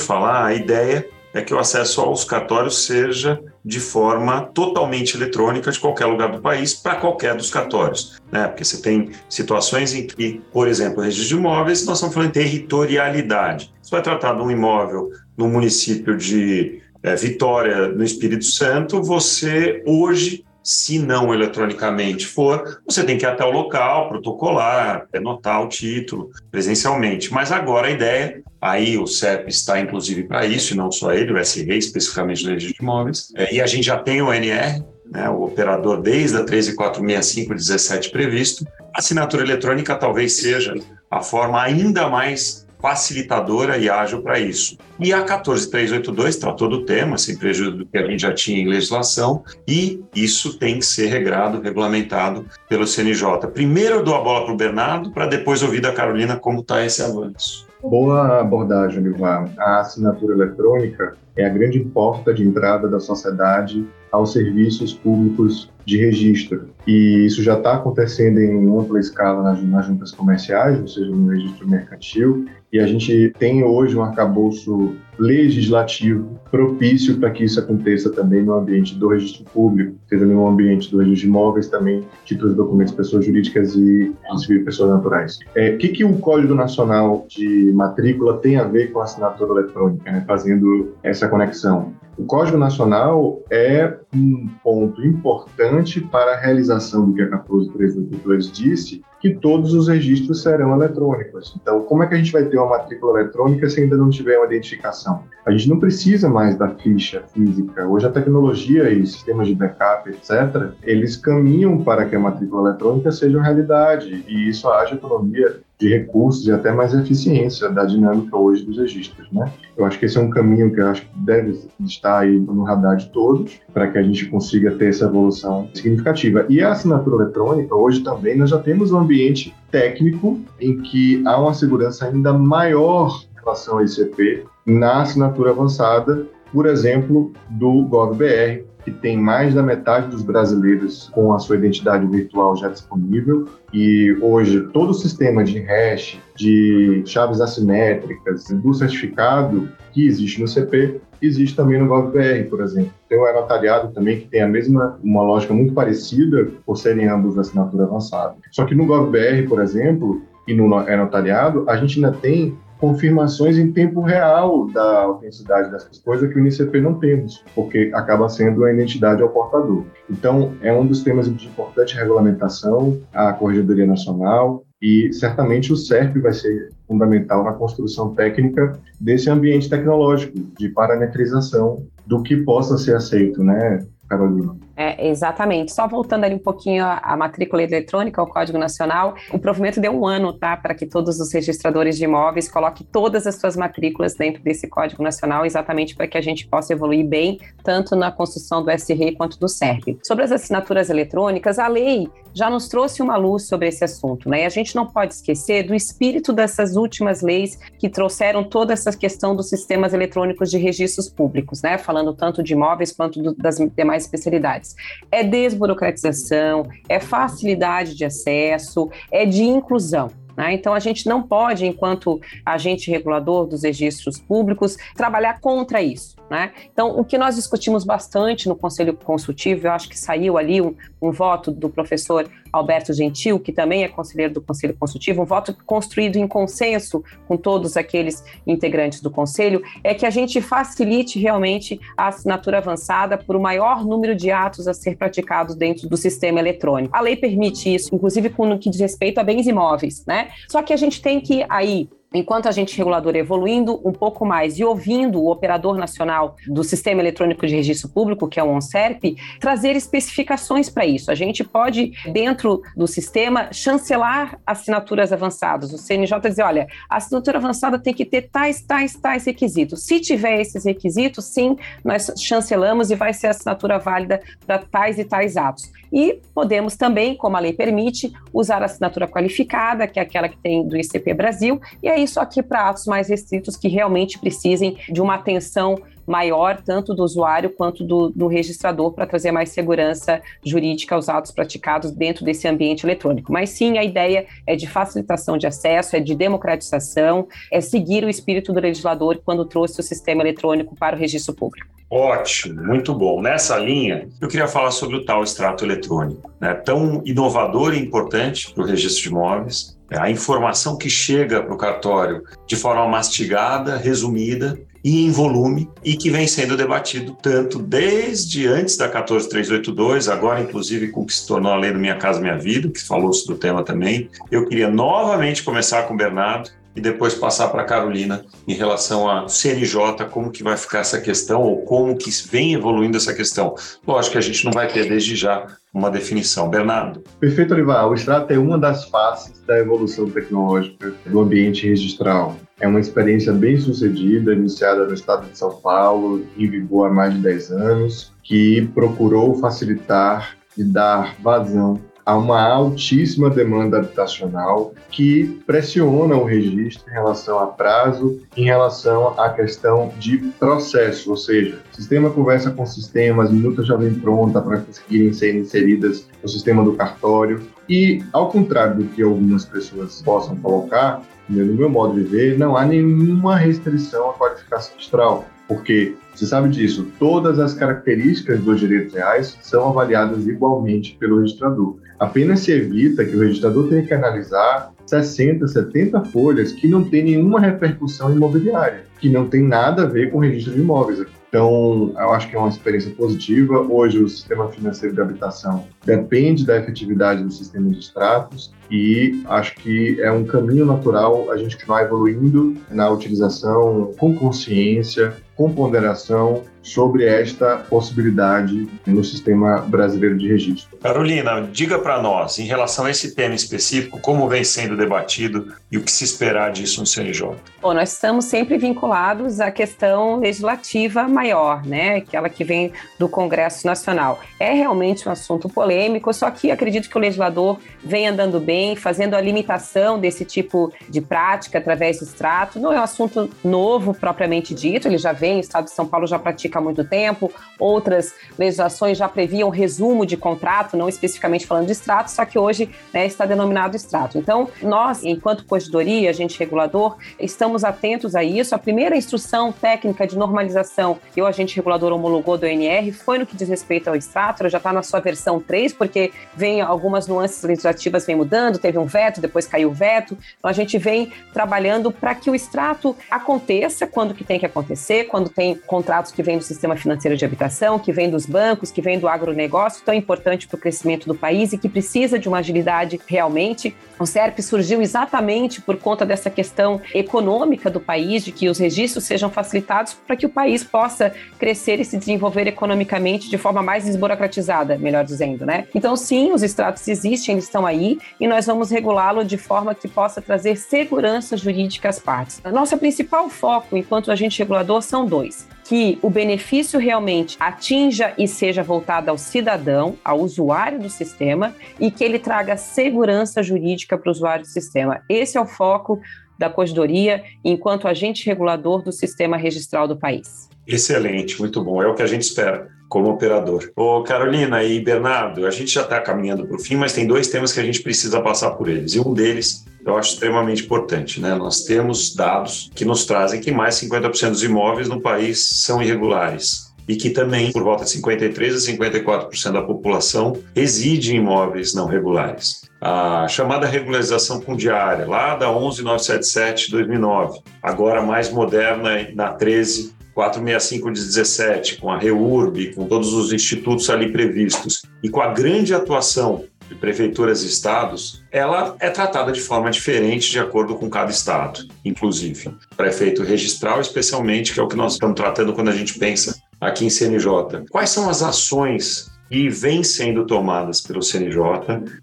[0.00, 5.78] falar, a ideia é que o acesso aos cartórios seja de forma totalmente eletrônica de
[5.78, 8.18] qualquer lugar do país para qualquer dos cartórios.
[8.32, 8.46] Né?
[8.48, 12.40] Porque você tem situações em que, por exemplo, registro de imóveis, nós estamos falando de
[12.40, 13.72] territorialidade.
[13.82, 19.82] Você vai tratar de um imóvel no município de é, Vitória, no Espírito Santo, você
[19.86, 25.68] hoje Se não eletronicamente for, você tem que ir até o local, protocolar, anotar o
[25.68, 27.32] título presencialmente.
[27.32, 31.32] Mas agora a ideia, aí o CEP está inclusive para isso, e não só ele,
[31.32, 34.84] o SRE, especificamente do registro de imóveis, é, e a gente já tem o NR,
[35.10, 40.74] né, o operador desde a 13465 17 previsto, a assinatura eletrônica talvez seja
[41.10, 44.78] a forma ainda mais facilitadora e ágil para isso.
[44.98, 48.68] E a 14382 tratou do tema, sem prejuízo do que a gente já tinha em
[48.68, 53.48] legislação, e isso tem que ser regrado, regulamentado pelo CNJ.
[53.52, 56.84] Primeiro eu dou a bola para o Bernardo, para depois ouvir da Carolina como está
[56.84, 57.69] esse avanço.
[57.82, 59.48] Boa abordagem, Ivan.
[59.58, 65.98] A assinatura eletrônica é a grande porta de entrada da sociedade aos serviços públicos de
[65.98, 66.68] registro.
[66.86, 71.28] E isso já está acontecendo em ampla escala nas, nas juntas comerciais, ou seja, no
[71.28, 78.10] registro mercantil, e a gente tem hoje um arcabouço legislativo propício para que isso aconteça
[78.10, 82.54] também no ambiente do registro público, seja no ambiente do registro de imóveis, também títulos
[82.54, 85.38] documentos pessoas jurídicas e civil pessoas naturais.
[85.56, 89.60] É, o que, que o Código Nacional de Matrícula tem a ver com a assinatura
[89.60, 91.92] eletrônica, né, fazendo essa conexão?
[92.20, 99.02] O Código Nacional é um ponto importante para a realização do que a 14382 disse,
[99.18, 101.56] que todos os registros serão eletrônicos.
[101.60, 104.36] Então, como é que a gente vai ter uma matrícula eletrônica se ainda não tiver
[104.36, 105.22] uma identificação?
[105.46, 107.88] A gente não precisa mais da ficha física.
[107.88, 113.10] Hoje a tecnologia e sistemas de backup, etc., eles caminham para que a matrícula eletrônica
[113.12, 118.36] seja uma realidade e isso haja economia de recursos e até mais eficiência da dinâmica
[118.36, 119.50] hoje dos registros, né?
[119.76, 122.62] Eu acho que esse é um caminho que eu acho que deve estar aí no
[122.64, 126.44] radar de todos para que a gente consiga ter essa evolução significativa.
[126.50, 131.40] E a assinatura eletrônica, hoje também nós já temos um ambiente técnico em que há
[131.40, 138.64] uma segurança ainda maior em relação ao ICP na assinatura avançada, por exemplo, do GovBR,
[138.84, 143.48] que tem mais da metade dos brasileiros com a sua identidade virtual já disponível.
[143.72, 150.48] E hoje todo o sistema de hash, de chaves assimétricas, do certificado que existe no
[150.48, 152.92] CP, existe também no GovBR, por exemplo.
[153.08, 157.38] Tem o e-notariado também, que tem a mesma, uma lógica muito parecida, por serem ambos
[157.38, 158.36] assinatura avançada.
[158.50, 163.70] Só que no GovBR, por exemplo, e no e-notariado, a gente ainda tem confirmações em
[163.70, 168.72] tempo real da autenticidade dessas coisas que o INCP não temos, porque acaba sendo a
[168.72, 169.84] identidade ao portador.
[170.08, 176.16] Então, é um dos temas de importante regulamentação, a Corregedoria Nacional, e certamente o SERP
[176.18, 182.96] vai ser fundamental na construção técnica desse ambiente tecnológico de parametrização do que possa ser
[182.96, 184.56] aceito, né, Carolina?
[184.76, 185.72] É, exatamente.
[185.72, 190.06] Só voltando ali um pouquinho à matrícula eletrônica, ao Código Nacional, o provimento deu um
[190.06, 190.56] ano, tá?
[190.56, 195.02] Para que todos os registradores de imóveis coloquem todas as suas matrículas dentro desse Código
[195.02, 199.38] Nacional, exatamente para que a gente possa evoluir bem, tanto na construção do SRE quanto
[199.38, 199.98] do SERP.
[200.02, 204.42] Sobre as assinaturas eletrônicas, a lei já nos trouxe uma luz sobre esse assunto, né?
[204.42, 208.96] E a gente não pode esquecer do espírito dessas últimas leis que trouxeram toda essa
[208.96, 211.76] questão dos sistemas eletrônicos de registros públicos, né?
[211.78, 214.69] Falando tanto de imóveis quanto do, das demais especialidades.
[215.10, 220.10] É desburocratização, é facilidade de acesso, é de inclusão.
[220.36, 220.54] Né?
[220.54, 226.16] Então, a gente não pode, enquanto agente regulador dos registros públicos, trabalhar contra isso.
[226.30, 226.52] Né?
[226.72, 230.74] Então, o que nós discutimos bastante no Conselho Consultivo, eu acho que saiu ali um,
[231.02, 235.56] um, voto do professor Alberto Gentil, que também é conselheiro do Conselho Consultivo, um voto
[235.66, 241.80] construído em consenso com todos aqueles integrantes do Conselho, é que a gente facilite realmente
[241.96, 246.40] a assinatura avançada por o maior número de atos a ser praticados dentro do sistema
[246.40, 246.96] eletrônico.
[246.96, 250.28] A lei permite isso, inclusive com o que diz respeito a bens imóveis, né?
[250.48, 254.64] Só que a gente tem que aí enquanto agente regulador evoluindo um pouco mais e
[254.64, 259.76] ouvindo o operador nacional do Sistema Eletrônico de Registro Público, que é o ONSERP, trazer
[259.76, 261.10] especificações para isso.
[261.10, 265.72] A gente pode, dentro do sistema, chancelar assinaturas avançadas.
[265.72, 269.84] O CNJ dizer, olha, a assinatura avançada tem que ter tais, tais, tais requisitos.
[269.84, 275.04] Se tiver esses requisitos, sim, nós chancelamos e vai ser assinatura válida para tais e
[275.04, 275.70] tais atos.
[275.92, 280.38] E podemos também, como a lei permite, usar a assinatura qualificada, que é aquela que
[280.38, 284.76] tem do ICP Brasil, e aí só que para atos mais restritos que realmente precisem
[284.88, 290.20] de uma atenção maior, tanto do usuário quanto do, do registrador, para trazer mais segurança
[290.44, 293.32] jurídica aos atos praticados dentro desse ambiente eletrônico.
[293.32, 298.10] Mas sim, a ideia é de facilitação de acesso, é de democratização, é seguir o
[298.10, 301.79] espírito do legislador quando trouxe o sistema eletrônico para o registro público.
[301.90, 303.20] Ótimo, muito bom.
[303.20, 306.54] Nessa linha, eu queria falar sobre o tal extrato eletrônico, né?
[306.54, 311.58] tão inovador e importante para o registro de imóveis, a informação que chega para o
[311.58, 318.46] cartório de forma mastigada, resumida e em volume e que vem sendo debatido tanto desde
[318.46, 322.20] antes da 14382, agora inclusive com o que se tornou a lei do Minha Casa
[322.20, 324.08] Minha Vida, que falou-se do tema também.
[324.30, 329.08] Eu queria novamente começar com o Bernardo e depois passar para a Carolina em relação
[329.08, 333.54] a CNJ, como que vai ficar essa questão ou como que vem evoluindo essa questão.
[333.86, 336.48] Lógico que a gente não vai ter desde já uma definição.
[336.48, 337.02] Bernardo.
[337.18, 337.88] Perfeito, Olivar.
[337.88, 342.36] O extrato é uma das faces da evolução tecnológica do ambiente registral.
[342.60, 347.14] É uma experiência bem sucedida, iniciada no estado de São Paulo, em vigor há mais
[347.14, 355.40] de 10 anos, que procurou facilitar e dar vazão há uma altíssima demanda habitacional que
[355.46, 361.58] pressiona o registro em relação a prazo, em relação à questão de processo, ou seja,
[361.72, 366.28] o sistema conversa com sistema, as minutas já vêm pronta para conseguirem ser inseridas no
[366.28, 367.40] sistema do cartório.
[367.68, 372.56] E, ao contrário do que algumas pessoas possam colocar, no meu modo de ver, não
[372.56, 378.94] há nenhuma restrição à qualificação registral porque você sabe disso, todas as características dos direitos
[378.94, 381.76] reais são avaliadas igualmente pelo registrador.
[382.00, 387.04] Apenas se evita que o registrador tenha que analisar 60, 70 folhas que não tem
[387.04, 391.04] nenhuma repercussão imobiliária, que não tem nada a ver com o registro de imóveis.
[391.28, 393.60] Então, eu acho que é uma experiência positiva.
[393.60, 399.54] Hoje, o sistema financeiro de habitação depende da efetividade do sistema de extratos e acho
[399.56, 406.42] que é um caminho natural a gente continuar evoluindo na utilização com consciência, com ponderação
[406.62, 410.78] sobre esta possibilidade no sistema brasileiro de registro.
[410.78, 415.78] Carolina, diga para nós, em relação a esse tema específico, como vem sendo debatido e
[415.78, 417.36] o que se esperar disso no CNJ?
[417.60, 421.96] Bom, nós estamos sempre vinculados à questão legislativa maior, né?
[421.96, 424.20] Aquela que vem do Congresso Nacional.
[424.38, 429.14] É realmente um assunto polêmico, só que acredito que o legislador vem andando bem, fazendo
[429.14, 432.58] a limitação desse tipo de prática através do extrato.
[432.58, 436.06] Não é um assunto novo propriamente dito, ele já vem, o Estado de São Paulo
[436.06, 441.66] já pratica há muito tempo, outras legislações já previam resumo de contrato, não especificamente falando
[441.66, 444.18] de extrato, só que hoje né, está denominado extrato.
[444.18, 448.54] Então, nós, enquanto corredoria, agente regulador, estamos atentos a isso.
[448.54, 453.26] A primeira instrução técnica de normalização que o agente regulador homologou do ONR foi no
[453.26, 457.42] que diz respeito ao extrato, já está na sua versão 3, porque vem algumas nuances
[457.42, 460.16] legislativas vem mudando, teve um veto, depois caiu o veto.
[460.38, 465.04] Então, a gente vem trabalhando para que o extrato aconteça quando que tem que acontecer,
[465.04, 468.82] quando tem contratos que vêm do sistema financeiro de habitação, que vem dos bancos, que
[468.82, 472.38] vem do agronegócio, tão importante para o crescimento do país e que precisa de uma
[472.38, 473.76] agilidade realmente.
[473.98, 479.04] O SERP surgiu exatamente por conta dessa questão econômica do país, de que os registros
[479.04, 483.84] sejam facilitados para que o país possa crescer e se desenvolver economicamente de forma mais
[483.84, 485.66] desburocratizada, melhor dizendo, né?
[485.74, 489.86] Então, sim, os extratos existem, eles estão aí e nós vamos regulá-lo de forma que
[489.86, 492.40] possa trazer segurança jurídica às partes.
[492.50, 498.60] Nosso principal foco enquanto agente regulador são dois que o benefício realmente atinja e seja
[498.60, 504.10] voltado ao cidadão, ao usuário do sistema, e que ele traga segurança jurídica para o
[504.10, 505.00] usuário do sistema.
[505.08, 506.00] Esse é o foco
[506.36, 510.48] da Corredoria enquanto agente regulador do sistema registral do país.
[510.66, 511.80] Excelente, muito bom.
[511.80, 513.70] É o que a gente espera como operador.
[513.76, 517.28] Ô, Carolina e Bernardo, a gente já está caminhando para o fim, mas tem dois
[517.28, 518.94] temas que a gente precisa passar por eles.
[518.94, 521.20] E um deles eu acho extremamente importante.
[521.20, 521.34] Né?
[521.36, 526.70] Nós temos dados que nos trazem que mais 50% dos imóveis no país são irregulares
[526.88, 531.86] e que também, por volta de 53% a 54% da população reside em imóveis não
[531.86, 532.68] regulares.
[532.80, 540.92] A chamada regularização fundiária, lá da 11977 de 2009, agora mais moderna na 13 465
[540.92, 545.74] de 17, com a REURB, com todos os institutos ali previstos, e com a grande
[545.74, 551.10] atuação de prefeituras e estados, ela é tratada de forma diferente de acordo com cada
[551.10, 552.54] estado, inclusive.
[552.76, 556.84] Prefeito registral, especialmente, que é o que nós estamos tratando quando a gente pensa aqui
[556.84, 557.64] em CNJ.
[557.70, 561.40] Quais são as ações e vêm sendo tomadas pelo CNJ,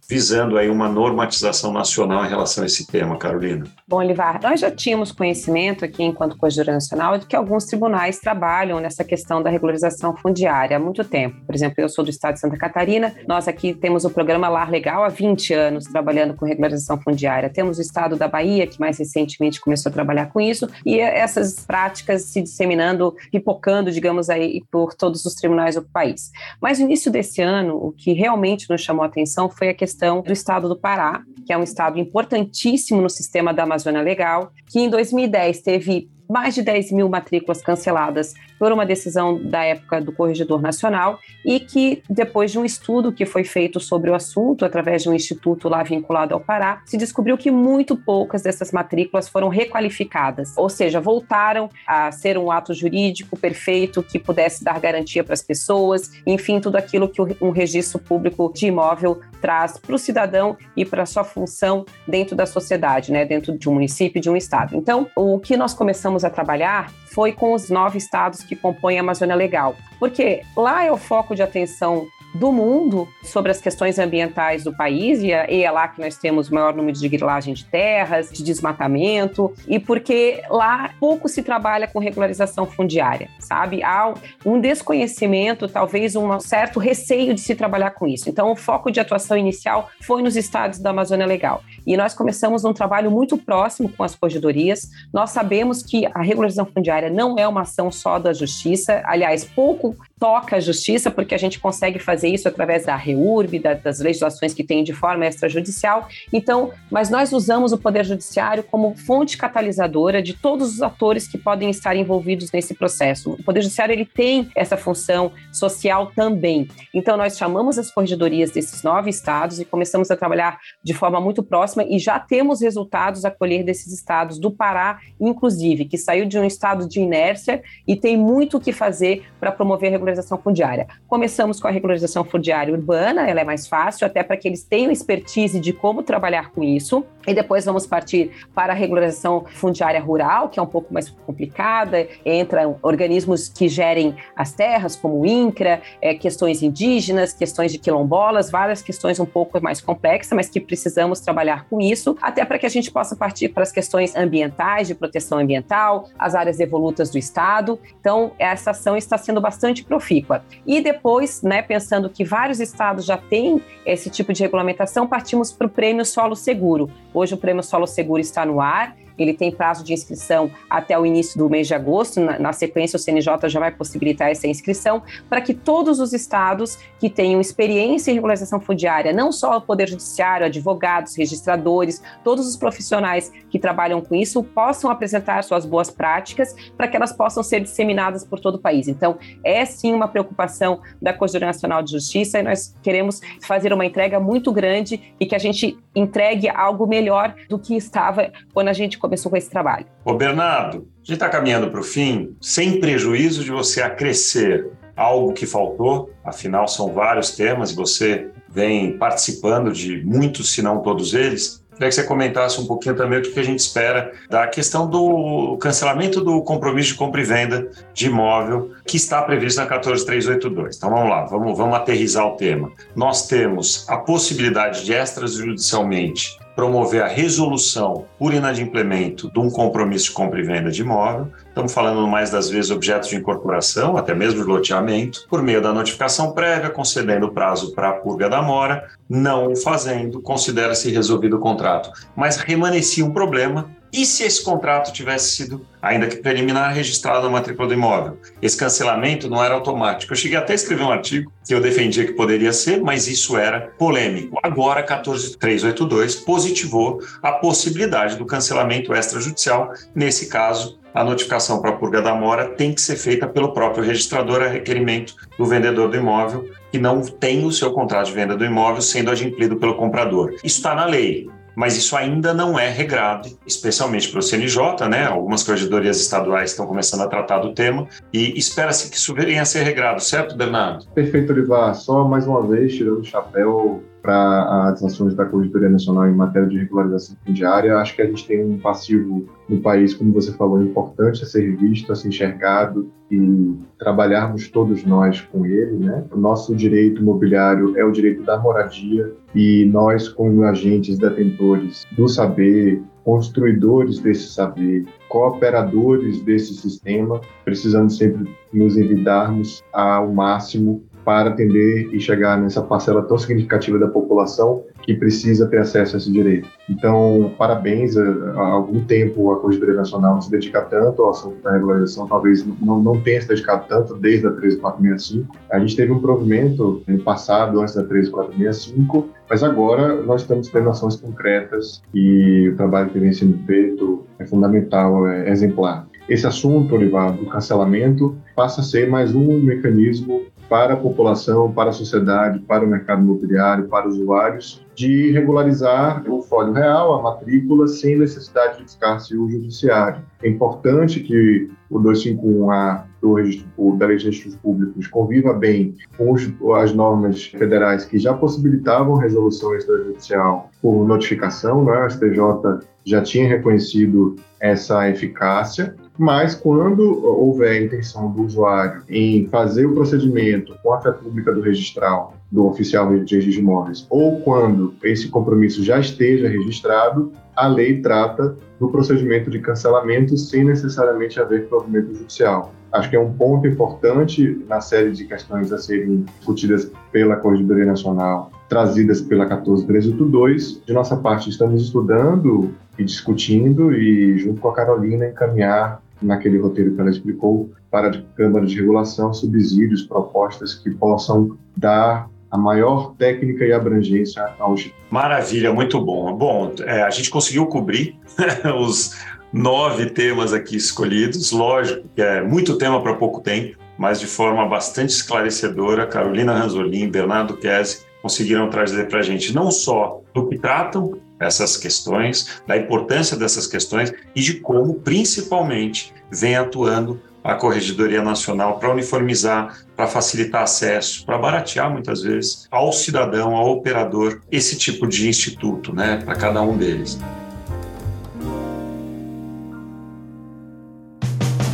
[0.08, 3.66] visando aí uma normatização nacional em relação a esse tema, Carolina?
[3.88, 8.80] Bom, Olivar, nós já tínhamos conhecimento aqui, enquanto Corregedoria Nacional, de que alguns tribunais trabalham
[8.80, 11.46] nessa questão da regularização fundiária há muito tempo.
[11.46, 14.72] Por exemplo, eu sou do estado de Santa Catarina, nós aqui temos o programa Lar
[14.72, 17.50] Legal há 20 anos trabalhando com regularização fundiária.
[17.50, 21.66] Temos o estado da Bahia, que mais recentemente começou a trabalhar com isso, e essas
[21.66, 26.32] práticas se disseminando, pipocando, digamos aí, por todos os tribunais do país.
[26.62, 30.22] Mas no início desse ano, o que realmente nos chamou a atenção foi a questão
[30.22, 34.80] do estado do Pará, que é um estado importantíssimo no sistema da Amazônia Legal, que
[34.80, 40.12] em 2010 teve mais de 10 mil matrículas canceladas por uma decisão da época do
[40.12, 45.04] Corregedor Nacional e que, depois de um estudo que foi feito sobre o assunto, através
[45.04, 49.50] de um instituto lá vinculado ao Pará, se descobriu que muito poucas dessas matrículas foram
[49.50, 55.34] requalificadas, ou seja, voltaram a ser um ato jurídico perfeito que pudesse dar garantia para
[55.34, 60.58] as pessoas, enfim, tudo aquilo que um registro público de imóvel traz para o cidadão
[60.76, 64.36] e para a sua função dentro da sociedade, né, dentro de um município, de um
[64.36, 64.76] estado.
[64.76, 69.02] Então, o que nós começamos a trabalhar foi com os nove estados que compõem a
[69.02, 74.64] Amazônia Legal, porque lá é o foco de atenção do mundo sobre as questões ambientais
[74.64, 77.66] do país, e é, é lá que nós temos o maior número de grilagem de
[77.66, 83.84] terras, de desmatamento, e porque lá pouco se trabalha com regularização fundiária, sabe?
[83.84, 84.14] Há
[84.46, 88.30] um desconhecimento, talvez um certo receio de se trabalhar com isso.
[88.30, 91.64] Então, o foco de atuação inicial foi nos estados da Amazônia Legal.
[91.88, 94.90] E nós começamos um trabalho muito próximo com as corredorias.
[95.14, 99.96] Nós sabemos que a regularização fundiária não é uma ação só da justiça, aliás, pouco
[100.20, 104.54] toca a justiça, porque a gente consegue fazer isso através da REURB, da, das legislações
[104.54, 106.08] que tem de forma extrajudicial.
[106.34, 111.38] Então, mas nós usamos o Poder Judiciário como fonte catalisadora de todos os atores que
[111.38, 113.34] podem estar envolvidos nesse processo.
[113.34, 116.68] O Poder Judiciário ele tem essa função social também.
[116.94, 121.44] Então, nós chamamos as corregedorias desses nove estados e começamos a trabalhar de forma muito
[121.44, 126.38] próxima e já temos resultados a colher desses estados, do Pará, inclusive, que saiu de
[126.38, 130.88] um estado de inércia e tem muito o que fazer para promover a regularização fundiária.
[131.08, 134.92] Começamos com a regularização fundiária urbana, ela é mais fácil, até para que eles tenham
[134.92, 137.06] expertise de como trabalhar com isso.
[137.28, 142.08] E depois vamos partir para a regularização fundiária rural, que é um pouco mais complicada,
[142.26, 148.50] entram organismos que gerem as terras, como o INCRA, é, questões indígenas, questões de quilombolas,
[148.50, 152.66] várias questões um pouco mais complexas, mas que precisamos trabalhar com isso, até para que
[152.66, 157.18] a gente possa partir para as questões ambientais, de proteção ambiental, as áreas evolutas do
[157.18, 157.80] Estado.
[158.00, 160.44] Então, essa ação está sendo bastante profícua.
[160.66, 165.68] E depois, né, pensando que vários estados já têm esse tipo de regulamentação, partimos para
[165.68, 166.90] o Prêmio Solo Seguro.
[167.14, 171.06] Hoje o Prêmio Solo Seguro está no ar ele tem prazo de inscrição até o
[171.06, 172.20] início do mês de agosto.
[172.20, 176.78] Na, na sequência, o CNJ já vai possibilitar essa inscrição para que todos os estados
[177.00, 182.56] que tenham experiência em regularização fundiária, não só o Poder Judiciário, advogados, registradores, todos os
[182.56, 187.62] profissionais que trabalham com isso, possam apresentar suas boas práticas para que elas possam ser
[187.62, 188.88] disseminadas por todo o país.
[188.88, 193.86] Então, é sim uma preocupação da Corregedoria Nacional de Justiça e nós queremos fazer uma
[193.86, 198.74] entrega muito grande e que a gente entregue algo melhor do que estava quando a
[198.74, 199.86] gente começou com esse trabalho.
[200.04, 205.34] Ô Bernardo, a gente está caminhando para o fim, sem prejuízo de você acrescer algo
[205.34, 211.14] que faltou, afinal são vários temas e você vem participando de muitos, se não todos
[211.14, 211.64] eles.
[211.74, 215.58] Queria que você comentasse um pouquinho também o que a gente espera da questão do
[215.62, 220.76] cancelamento do compromisso de compra e venda de imóvel que está previsto na 14382.
[220.76, 222.72] Então vamos lá, vamos, vamos aterrizar o tema.
[222.96, 230.12] Nós temos a possibilidade de extrajudicialmente promover a resolução por inadimplemento de um compromisso de
[230.14, 231.32] compra e venda de imóvel.
[231.48, 235.72] Estamos falando mais das vezes objetos de incorporação, até mesmo de loteamento, por meio da
[235.72, 241.40] notificação prévia, concedendo prazo para a purga da mora, não o fazendo, considera-se resolvido o
[241.40, 241.92] contrato.
[242.16, 247.30] Mas remanescia um problema e se esse contrato tivesse sido, ainda que preliminar, registrado na
[247.30, 248.18] matrícula do imóvel?
[248.42, 250.12] Esse cancelamento não era automático.
[250.12, 253.38] Eu cheguei até a escrever um artigo que eu defendia que poderia ser, mas isso
[253.38, 254.38] era polêmico.
[254.44, 259.72] Agora, 14382 positivou a possibilidade do cancelamento extrajudicial.
[259.96, 263.84] Nesse caso, a notificação para a purga da mora tem que ser feita pelo próprio
[263.84, 268.36] registrador a requerimento do vendedor do imóvel que não tem o seu contrato de venda
[268.36, 270.34] do imóvel sendo adimplido pelo comprador.
[270.44, 275.08] Isso está na lei mas isso ainda não é regrado, especialmente para o CNJ, né?
[275.08, 279.46] Algumas corregedorias estaduais estão começando a tratar do tema e espera-se que isso venha a
[279.46, 280.86] ser regrado, certo, Bernardo?
[280.94, 281.74] Perfeito, Olivar.
[281.74, 286.48] Só mais uma vez, tirando o chapéu para as ações da Corregedoria Nacional em matéria
[286.48, 287.76] de regularização fundiária.
[287.76, 291.58] Acho que a gente tem um passivo no país, como você falou, importante a ser
[291.58, 295.76] visto, a ser enxergado e trabalharmos todos nós com ele.
[295.80, 296.06] Né?
[296.10, 302.08] O nosso direito imobiliário é o direito da moradia e nós, como agentes detentores do
[302.08, 311.88] saber, construidores desse saber, cooperadores desse sistema, precisamos sempre nos envidarmos ao máximo para atender
[311.94, 316.50] e chegar nessa parcela tão significativa da população que precisa ter acesso a esse direito.
[316.70, 317.96] Então, parabéns.
[317.96, 322.46] Há algum tempo a Corregedoria Nacional não se dedica tanto ao assunto da regularização, talvez
[322.60, 325.34] não, não tenha se dedicado tanto desde a 13465.
[325.50, 330.70] A gente teve um provimento no passado, antes da 13465, mas agora nós estamos tendo
[330.70, 335.88] ações concretas e o trabalho que vem sendo feito é fundamental, é exemplar.
[336.10, 341.72] esse assunto, Olivar, do cancelamento, passa a ser mais um mecanismo para a população, para
[341.72, 347.02] a sociedade, para o mercado imobiliário, para os usuários, de regularizar o folho real, a
[347.02, 350.04] matrícula, sem necessidade de buscar-se o judiciário.
[350.22, 353.48] É importante que o 251A do registro,
[353.78, 356.16] de Registros Públicos conviva bem com
[356.56, 361.74] as normas federais que já possibilitavam resolução extrajudicial por notificação, né?
[361.74, 369.28] a STJ já tinha reconhecido essa eficácia, mas quando houver a intenção do usuário em
[369.28, 373.86] fazer o procedimento com a fé pública do registral, do oficial de registro de imóveis,
[373.90, 380.44] ou quando esse compromisso já esteja registrado, a lei trata do procedimento de cancelamento sem
[380.44, 382.54] necessariamente haver provimento judicial.
[382.72, 387.66] Acho que é um ponto importante na série de questões a serem discutidas pela Corregedoria
[387.66, 390.62] Nacional, trazidas pela 14382.
[390.66, 396.74] De nossa parte, estamos estudando e discutindo e, junto com a Carolina, encaminhar naquele roteiro
[396.74, 402.94] que ela explicou para a Câmara de Regulação subsídios, propostas que possam dar a maior
[402.98, 404.56] técnica e abrangência ao
[404.90, 406.16] Maravilha, muito bom.
[406.16, 407.98] Bom, é, a gente conseguiu cobrir
[408.60, 408.96] os
[409.32, 411.32] nove temas aqui escolhidos.
[411.32, 415.88] Lógico que é muito tema para pouco tempo, mas de forma bastante esclarecedora.
[415.88, 421.58] Carolina Ranzolin, Bernardo Kese conseguiram trazer para a gente não só do que tratam essas
[421.58, 428.72] questões, da importância dessas questões e de como, principalmente, vem atuando a Corregedoria Nacional para
[428.72, 435.10] uniformizar, para facilitar acesso, para baratear muitas vezes ao cidadão, ao operador, esse tipo de
[435.10, 436.98] instituto, né, para cada um deles.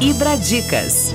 [0.04, 1.14] Ibra Dicas.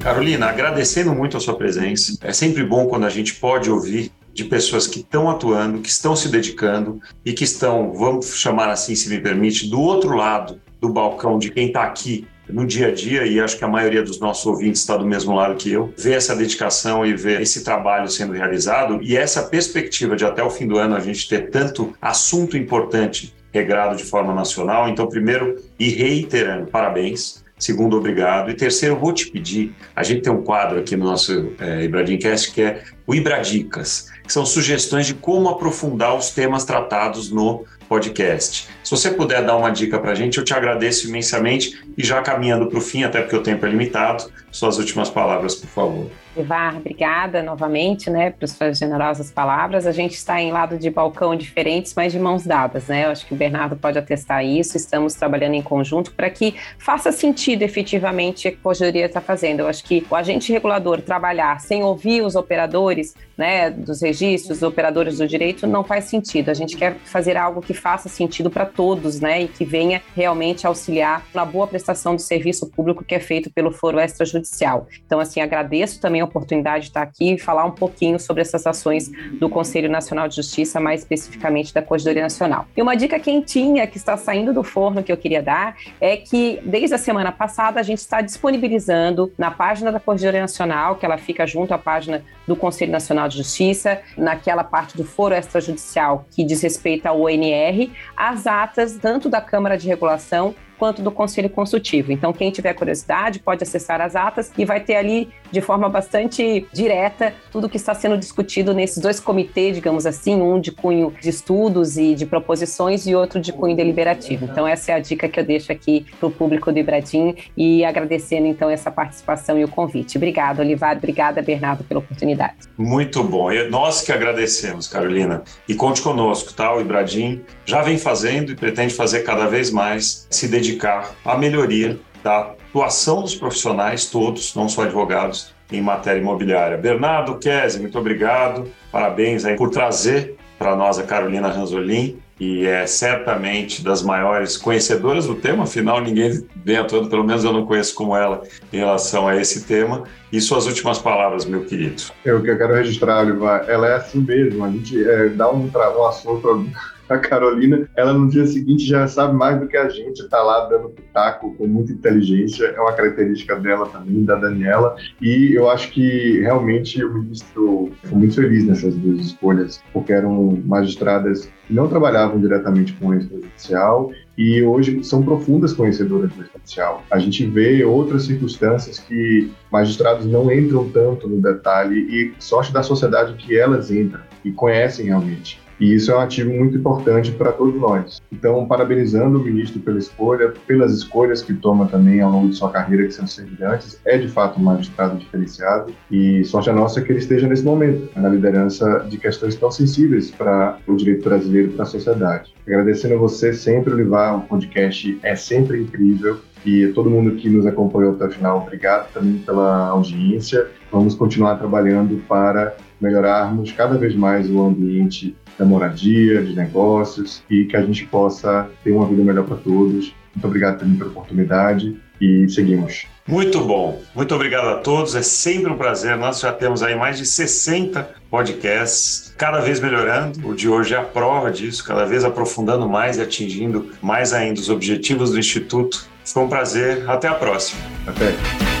[0.00, 2.18] Carolina, agradecendo muito a sua presença.
[2.20, 6.16] É sempre bom quando a gente pode ouvir de pessoas que estão atuando, que estão
[6.16, 10.88] se dedicando e que estão, vamos chamar assim, se me permite, do outro lado do
[10.88, 14.20] balcão de quem está aqui no dia a dia, e acho que a maioria dos
[14.20, 18.08] nossos ouvintes está do mesmo lado que eu, ver essa dedicação e ver esse trabalho
[18.08, 21.94] sendo realizado e essa perspectiva de até o fim do ano a gente ter tanto
[22.02, 24.88] assunto importante regrado de forma nacional.
[24.88, 28.50] Então, primeiro, e reiterando, parabéns Segundo, obrigado.
[28.50, 32.52] E terceiro, vou te pedir, a gente tem um quadro aqui no nosso é, Ibradimcast
[32.52, 38.68] que é o Ibradicas, que são sugestões de como aprofundar os temas tratados no podcast.
[38.82, 41.80] Se você puder dar uma dica para a gente, eu te agradeço imensamente.
[41.96, 45.54] E já caminhando para o fim, até porque o tempo é limitado, suas últimas palavras,
[45.54, 46.10] por favor.
[46.36, 49.86] Ivar, obrigada novamente, né, por suas generosas palavras.
[49.86, 53.04] A gente está em lado de balcão diferentes, mas de mãos dadas, né?
[53.04, 54.76] Eu acho que o Bernardo pode atestar isso.
[54.76, 59.60] Estamos trabalhando em conjunto para que faça sentido efetivamente o que a Corredoria está fazendo.
[59.60, 64.62] Eu acho que o agente regulador trabalhar sem ouvir os operadores, né, dos registros, os
[64.62, 66.50] operadores do direito, não faz sentido.
[66.50, 70.66] A gente quer fazer algo que faça sentido para todos, né, e que venha realmente
[70.66, 74.86] auxiliar na boa prestação do serviço público que é feito pelo foro extrajudicial.
[75.04, 78.66] Então, assim, agradeço também a oportunidade de estar aqui e falar um pouquinho sobre essas
[78.66, 82.66] ações do Conselho Nacional de Justiça, mais especificamente da Corredoria Nacional.
[82.76, 86.60] E uma dica quentinha que está saindo do forno que eu queria dar é que
[86.64, 91.18] desde a semana passada a gente está disponibilizando na página da Corredoria Nacional, que ela
[91.18, 96.44] fica junto à página do Conselho Nacional de Justiça, naquela parte do foro extrajudicial que
[96.44, 102.12] diz respeito ao ONR, as atas tanto da Câmara de Regulação quanto do Conselho Consultivo.
[102.12, 106.66] Então, quem tiver curiosidade pode acessar as atas e vai ter ali, de forma bastante
[106.72, 111.28] direta, tudo que está sendo discutido nesses dois comitês, digamos assim, um de cunho de
[111.28, 114.46] estudos e de proposições e outro de cunho deliberativo.
[114.46, 117.84] Então, essa é a dica que eu deixo aqui para o público do Ibradim e
[117.84, 120.16] agradecendo, então, essa participação e o convite.
[120.16, 120.96] Obrigada, Olivar.
[120.96, 122.54] Obrigada, Bernardo, pela oportunidade.
[122.76, 123.50] Muito bom.
[123.50, 125.42] E nós que agradecemos, Carolina.
[125.68, 126.74] E conte conosco, tá?
[126.74, 131.36] O Ibradim já vem fazendo e pretende fazer cada vez mais, se dedicar dedicar à
[131.36, 136.78] melhoria da atuação dos profissionais todos, não só advogados, em matéria imobiliária.
[136.78, 138.66] Bernardo Kese, muito obrigado.
[138.90, 145.26] Parabéns aí por trazer para nós a Carolina Ranzolin, e é certamente das maiores conhecedoras
[145.26, 148.42] do tema, afinal ninguém vem atuando, pelo menos eu não conheço como ela
[148.72, 150.04] em relação a esse tema.
[150.32, 152.02] E suas últimas palavras, meu querido.
[152.24, 155.70] Eu que eu quero registrar, Oliva, ela é assim mesmo, a gente é, dá um,
[155.72, 156.68] um assunto
[157.14, 160.66] a Carolina, ela no dia seguinte já sabe mais do que a gente, está lá
[160.66, 165.90] dando pitaco com muita inteligência, é uma característica dela também, da Daniela, e eu acho
[165.90, 171.88] que realmente o ministro foi muito feliz nessas duas escolhas, porque eram magistradas que não
[171.88, 177.02] trabalhavam diretamente com o extrajudicial e hoje são profundas conhecedoras do extrajudicial.
[177.10, 182.82] A gente vê outras circunstâncias que magistrados não entram tanto no detalhe e sorte da
[182.82, 185.63] sociedade que elas entram e conhecem realmente.
[185.84, 188.22] E isso é um ativo muito importante para todos nós.
[188.32, 192.70] Então, parabenizando o ministro pela escolha, pelas escolhas que toma também ao longo de sua
[192.70, 197.12] carreira, que são semelhantes, é de fato um magistrado diferenciado e sorte a nossa que
[197.12, 201.82] ele esteja nesse momento, na liderança de questões tão sensíveis para o direito brasileiro, para
[201.82, 202.54] a sociedade.
[202.66, 207.66] Agradecendo a você sempre, Olivar, o podcast é sempre incrível e todo mundo que nos
[207.66, 210.66] acompanhou até o final, obrigado também pela audiência.
[210.90, 217.64] Vamos continuar trabalhando para melhorarmos cada vez mais o ambiente da moradia, de negócios e
[217.64, 220.14] que a gente possa ter uma vida melhor para todos.
[220.34, 223.06] Muito obrigado também pela oportunidade e seguimos.
[223.26, 224.02] Muito bom.
[224.14, 225.14] Muito obrigado a todos.
[225.14, 226.16] É sempre um prazer.
[226.16, 230.46] Nós já temos aí mais de 60 podcasts, cada vez melhorando.
[230.46, 234.60] O de hoje é a prova disso, cada vez aprofundando mais e atingindo mais ainda
[234.60, 236.06] os objetivos do Instituto.
[236.24, 237.08] Foi um prazer.
[237.08, 237.80] Até a próxima.
[238.06, 238.73] Até.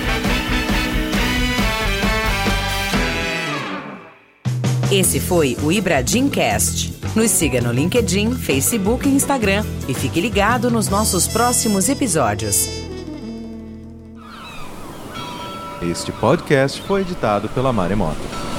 [4.96, 6.94] Esse foi o Ibradim Cast.
[7.16, 12.68] Nos siga no LinkedIn, Facebook e Instagram e fique ligado nos nossos próximos episódios.
[15.82, 18.53] Este podcast foi editado pela Maremoto.